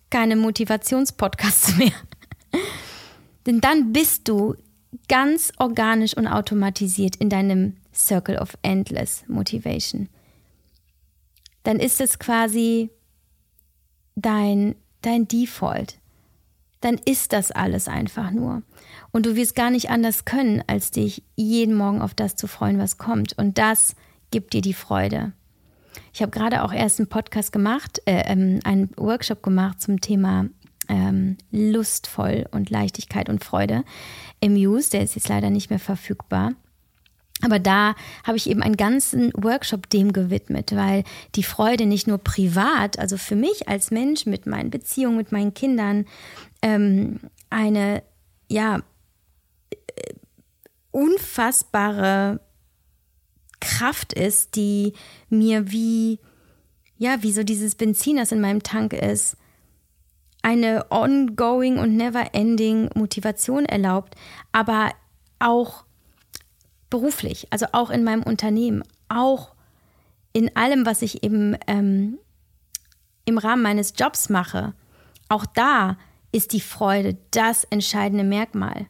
keine 0.10 0.36
Motivationspodcasts 0.36 1.76
mehr. 1.78 1.94
Denn 3.46 3.62
dann 3.62 3.94
bist 3.94 4.28
du 4.28 4.56
ganz 5.08 5.52
organisch 5.58 6.16
und 6.16 6.28
automatisiert 6.28 7.18
in 7.18 7.30
deinem 7.30 7.78
Circle 7.94 8.38
of 8.38 8.58
Endless 8.62 9.24
Motivation, 9.28 10.10
dann 11.64 11.80
ist 11.80 12.02
es 12.02 12.20
quasi 12.20 12.90
dein, 14.16 14.76
dein 15.02 15.28
Default. 15.28 15.98
Dann 16.82 17.00
ist 17.06 17.34
das 17.34 17.52
alles 17.52 17.88
einfach 17.88 18.32
nur. 18.32 18.62
Und 19.12 19.26
du 19.26 19.36
wirst 19.36 19.56
gar 19.56 19.72
nicht 19.72 19.90
anders 19.90 20.26
können, 20.26 20.64
als 20.68 20.92
dich 20.92 21.24
jeden 21.36 21.76
Morgen 21.76 22.02
auf 22.02 22.14
das 22.14 22.36
zu 22.36 22.48
freuen, 22.48 22.78
was 22.78 22.98
kommt. 22.98 23.38
Und 23.38 23.58
das 23.58 23.96
gibt 24.32 24.54
dir 24.54 24.62
die 24.62 24.74
Freude. 24.74 25.34
Ich 26.14 26.22
habe 26.22 26.32
gerade 26.32 26.64
auch 26.64 26.74
erst 26.74 27.00
einen 27.00 27.08
Podcast 27.08 27.52
gemacht, 27.52 28.02
äh, 28.06 28.24
ähm, 28.26 28.60
einen 28.64 28.90
Workshop 28.98 29.42
gemacht 29.42 29.82
zum 29.82 30.02
Thema 30.02 30.48
ähm, 30.90 31.38
lustvoll 31.52 32.46
und 32.52 32.70
Leichtigkeit 32.70 33.30
und 33.30 33.44
Freude 33.44 33.84
im 34.40 34.56
Use. 34.56 34.92
Der 34.92 35.02
ist 35.02 35.16
jetzt 35.16 35.30
leider 35.30 35.50
nicht 35.50 35.70
mehr 35.70 35.80
verfügbar. 35.80 36.54
Aber 37.46 37.60
da 37.60 37.96
habe 38.24 38.38
ich 38.38 38.50
eben 38.50 38.64
einen 38.64 38.76
ganzen 38.76 39.32
Workshop 39.36 39.90
dem 39.90 40.12
gewidmet, 40.14 40.76
weil 40.76 41.04
die 41.36 41.44
Freude 41.44 41.86
nicht 41.86 42.08
nur 42.08 42.18
privat, 42.18 42.98
also 43.00 43.18
für 43.18 43.36
mich 43.36 43.70
als 43.70 43.92
Mensch 43.92 44.26
mit 44.26 44.48
meinen 44.48 44.72
Beziehungen, 44.72 45.18
mit 45.18 45.32
meinen 45.32 45.54
Kindern, 45.54 46.06
ähm, 46.62 47.20
eine, 47.50 48.02
ja, 48.50 48.82
äh, 49.70 50.14
unfassbare 50.92 52.40
Kraft 53.60 54.14
ist, 54.14 54.56
die 54.56 54.94
mir 55.30 55.72
wie, 55.72 56.20
ja, 56.98 57.22
wie 57.22 57.32
so 57.32 57.44
dieses 57.44 57.76
Benzin, 57.76 58.18
das 58.18 58.32
in 58.32 58.42
meinem 58.42 58.64
Tank 58.64 58.94
ist, 58.94 59.38
eine 60.42 60.86
ongoing 60.92 61.80
und 61.80 61.96
never 61.96 62.34
ending 62.34 62.90
Motivation 62.94 63.66
erlaubt, 63.66 64.16
aber 64.52 64.92
auch 65.40 65.85
beruflich, 66.96 67.48
also 67.50 67.66
auch 67.74 67.90
in 67.90 68.06
meinem 68.06 68.24
Unternehmen, 68.24 68.82
auch 69.10 69.54
in 70.32 70.56
allem, 70.56 70.86
was 70.86 71.02
ich 71.02 71.24
eben 71.24 71.58
ähm, 71.68 72.18
im 73.26 73.38
Rahmen 73.38 73.62
meines 73.62 73.96
Jobs 73.98 74.30
mache, 74.30 74.74
auch 75.28 75.46
da 75.46 75.98
ist 76.32 76.54
die 76.54 76.62
Freude 76.62 77.18
das 77.32 77.66
entscheidende 77.66 78.24
Merkmal. 78.24 78.88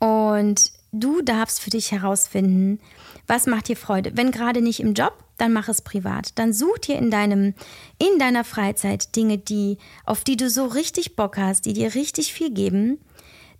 Und 0.00 0.72
du 0.90 1.22
darfst 1.22 1.60
für 1.60 1.70
dich 1.70 1.92
herausfinden, 1.92 2.80
was 3.28 3.46
macht 3.46 3.68
dir 3.68 3.76
Freude. 3.76 4.16
Wenn 4.16 4.32
gerade 4.32 4.62
nicht 4.62 4.80
im 4.80 4.94
Job, 4.94 5.22
dann 5.38 5.52
mach 5.52 5.68
es 5.68 5.82
privat. 5.82 6.36
Dann 6.36 6.52
such 6.52 6.78
dir 6.78 6.96
in 6.96 7.12
deinem, 7.12 7.54
in 7.98 8.18
deiner 8.18 8.42
Freizeit 8.42 9.14
Dinge, 9.14 9.38
die, 9.38 9.78
auf 10.04 10.24
die 10.24 10.36
du 10.36 10.50
so 10.50 10.66
richtig 10.66 11.14
Bock 11.14 11.38
hast, 11.38 11.64
die 11.64 11.74
dir 11.74 11.94
richtig 11.94 12.32
viel 12.32 12.52
geben, 12.52 12.98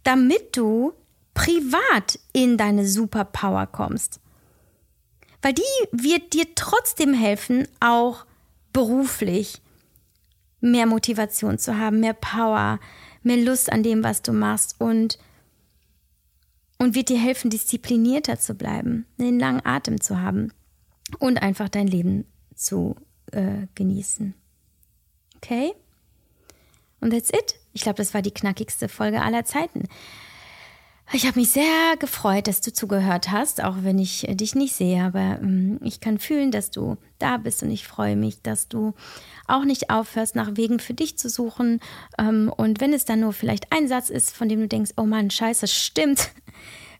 damit 0.02 0.56
du 0.56 0.92
privat 1.36 2.18
in 2.32 2.56
deine 2.56 2.88
Superpower 2.88 3.66
kommst. 3.66 4.20
Weil 5.42 5.52
die 5.52 5.62
wird 5.92 6.32
dir 6.32 6.46
trotzdem 6.56 7.12
helfen, 7.12 7.68
auch 7.78 8.24
beruflich 8.72 9.60
mehr 10.60 10.86
Motivation 10.86 11.58
zu 11.58 11.78
haben, 11.78 12.00
mehr 12.00 12.14
Power, 12.14 12.80
mehr 13.22 13.36
Lust 13.36 13.70
an 13.70 13.82
dem, 13.82 14.02
was 14.02 14.22
du 14.22 14.32
machst 14.32 14.80
und, 14.80 15.18
und 16.78 16.94
wird 16.94 17.10
dir 17.10 17.20
helfen, 17.20 17.50
disziplinierter 17.50 18.40
zu 18.40 18.54
bleiben, 18.54 19.06
einen 19.18 19.38
langen 19.38 19.64
Atem 19.64 20.00
zu 20.00 20.20
haben 20.20 20.52
und 21.18 21.42
einfach 21.42 21.68
dein 21.68 21.86
Leben 21.86 22.24
zu 22.54 22.96
äh, 23.32 23.66
genießen. 23.74 24.34
Okay? 25.36 25.74
Und 27.00 27.10
that's 27.10 27.28
it. 27.28 27.56
Ich 27.74 27.82
glaube, 27.82 27.98
das 27.98 28.14
war 28.14 28.22
die 28.22 28.32
knackigste 28.32 28.88
Folge 28.88 29.20
aller 29.20 29.44
Zeiten. 29.44 29.86
Ich 31.12 31.24
habe 31.24 31.38
mich 31.38 31.50
sehr 31.50 31.96
gefreut, 32.00 32.48
dass 32.48 32.60
du 32.60 32.72
zugehört 32.72 33.30
hast, 33.30 33.62
auch 33.62 33.76
wenn 33.82 33.96
ich 33.98 34.26
dich 34.28 34.56
nicht 34.56 34.74
sehe, 34.74 35.04
aber 35.04 35.38
ähm, 35.40 35.78
ich 35.84 36.00
kann 36.00 36.18
fühlen, 36.18 36.50
dass 36.50 36.72
du 36.72 36.96
da 37.20 37.36
bist 37.36 37.62
und 37.62 37.70
ich 37.70 37.86
freue 37.86 38.16
mich, 38.16 38.42
dass 38.42 38.66
du 38.66 38.92
auch 39.46 39.64
nicht 39.64 39.88
aufhörst, 39.88 40.34
nach 40.34 40.56
Wegen 40.56 40.80
für 40.80 40.94
dich 40.94 41.16
zu 41.16 41.28
suchen. 41.28 41.80
Ähm, 42.18 42.52
und 42.54 42.80
wenn 42.80 42.92
es 42.92 43.04
dann 43.04 43.20
nur 43.20 43.32
vielleicht 43.32 43.72
ein 43.72 43.86
Satz 43.86 44.10
ist, 44.10 44.34
von 44.36 44.48
dem 44.48 44.58
du 44.58 44.66
denkst, 44.66 44.92
oh 44.96 45.04
Mann, 45.04 45.30
scheiße, 45.30 45.66
stimmt. 45.68 46.30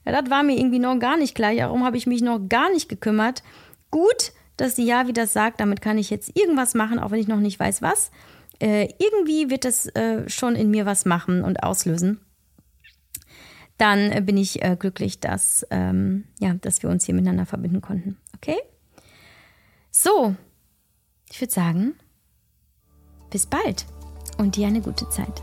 Ja, 0.05 0.21
das 0.21 0.31
war 0.31 0.41
mir 0.41 0.57
irgendwie 0.57 0.79
noch 0.79 0.97
gar 0.99 1.17
nicht 1.17 1.35
klar. 1.35 1.51
Warum 1.57 1.83
habe 1.83 1.97
ich 1.97 2.07
mich 2.07 2.21
noch 2.21 2.39
gar 2.47 2.71
nicht 2.71 2.87
gekümmert? 2.87 3.43
Gut, 3.91 4.31
dass 4.55 4.75
die 4.75 4.85
Ja 4.85 5.09
wieder 5.09 5.27
sagt, 5.27 5.59
damit 5.59 5.81
kann 5.81 5.97
ich 5.97 6.09
jetzt 6.09 6.31
irgendwas 6.33 6.75
machen, 6.75 6.97
auch 6.97 7.11
wenn 7.11 7.19
ich 7.19 7.27
noch 7.27 7.41
nicht 7.41 7.59
weiß, 7.59 7.81
was. 7.81 8.11
Äh, 8.59 8.87
irgendwie 8.99 9.49
wird 9.49 9.65
das 9.65 9.87
äh, 9.87 10.29
schon 10.29 10.55
in 10.55 10.71
mir 10.71 10.85
was 10.85 11.03
machen 11.03 11.43
und 11.43 11.61
auslösen 11.61 12.21
dann 13.77 14.11
äh, 14.11 14.21
bin 14.21 14.37
ich 14.37 14.63
äh, 14.63 14.75
glücklich, 14.77 15.19
dass, 15.19 15.65
ähm, 15.69 16.25
ja, 16.39 16.53
dass 16.55 16.83
wir 16.83 16.89
uns 16.89 17.05
hier 17.05 17.15
miteinander 17.15 17.45
verbinden 17.45 17.81
konnten. 17.81 18.17
Okay? 18.35 18.57
So, 19.91 20.35
ich 21.31 21.41
würde 21.41 21.53
sagen, 21.53 21.95
bis 23.29 23.45
bald 23.45 23.85
und 24.37 24.55
dir 24.55 24.67
eine 24.67 24.81
gute 24.81 25.09
Zeit. 25.09 25.41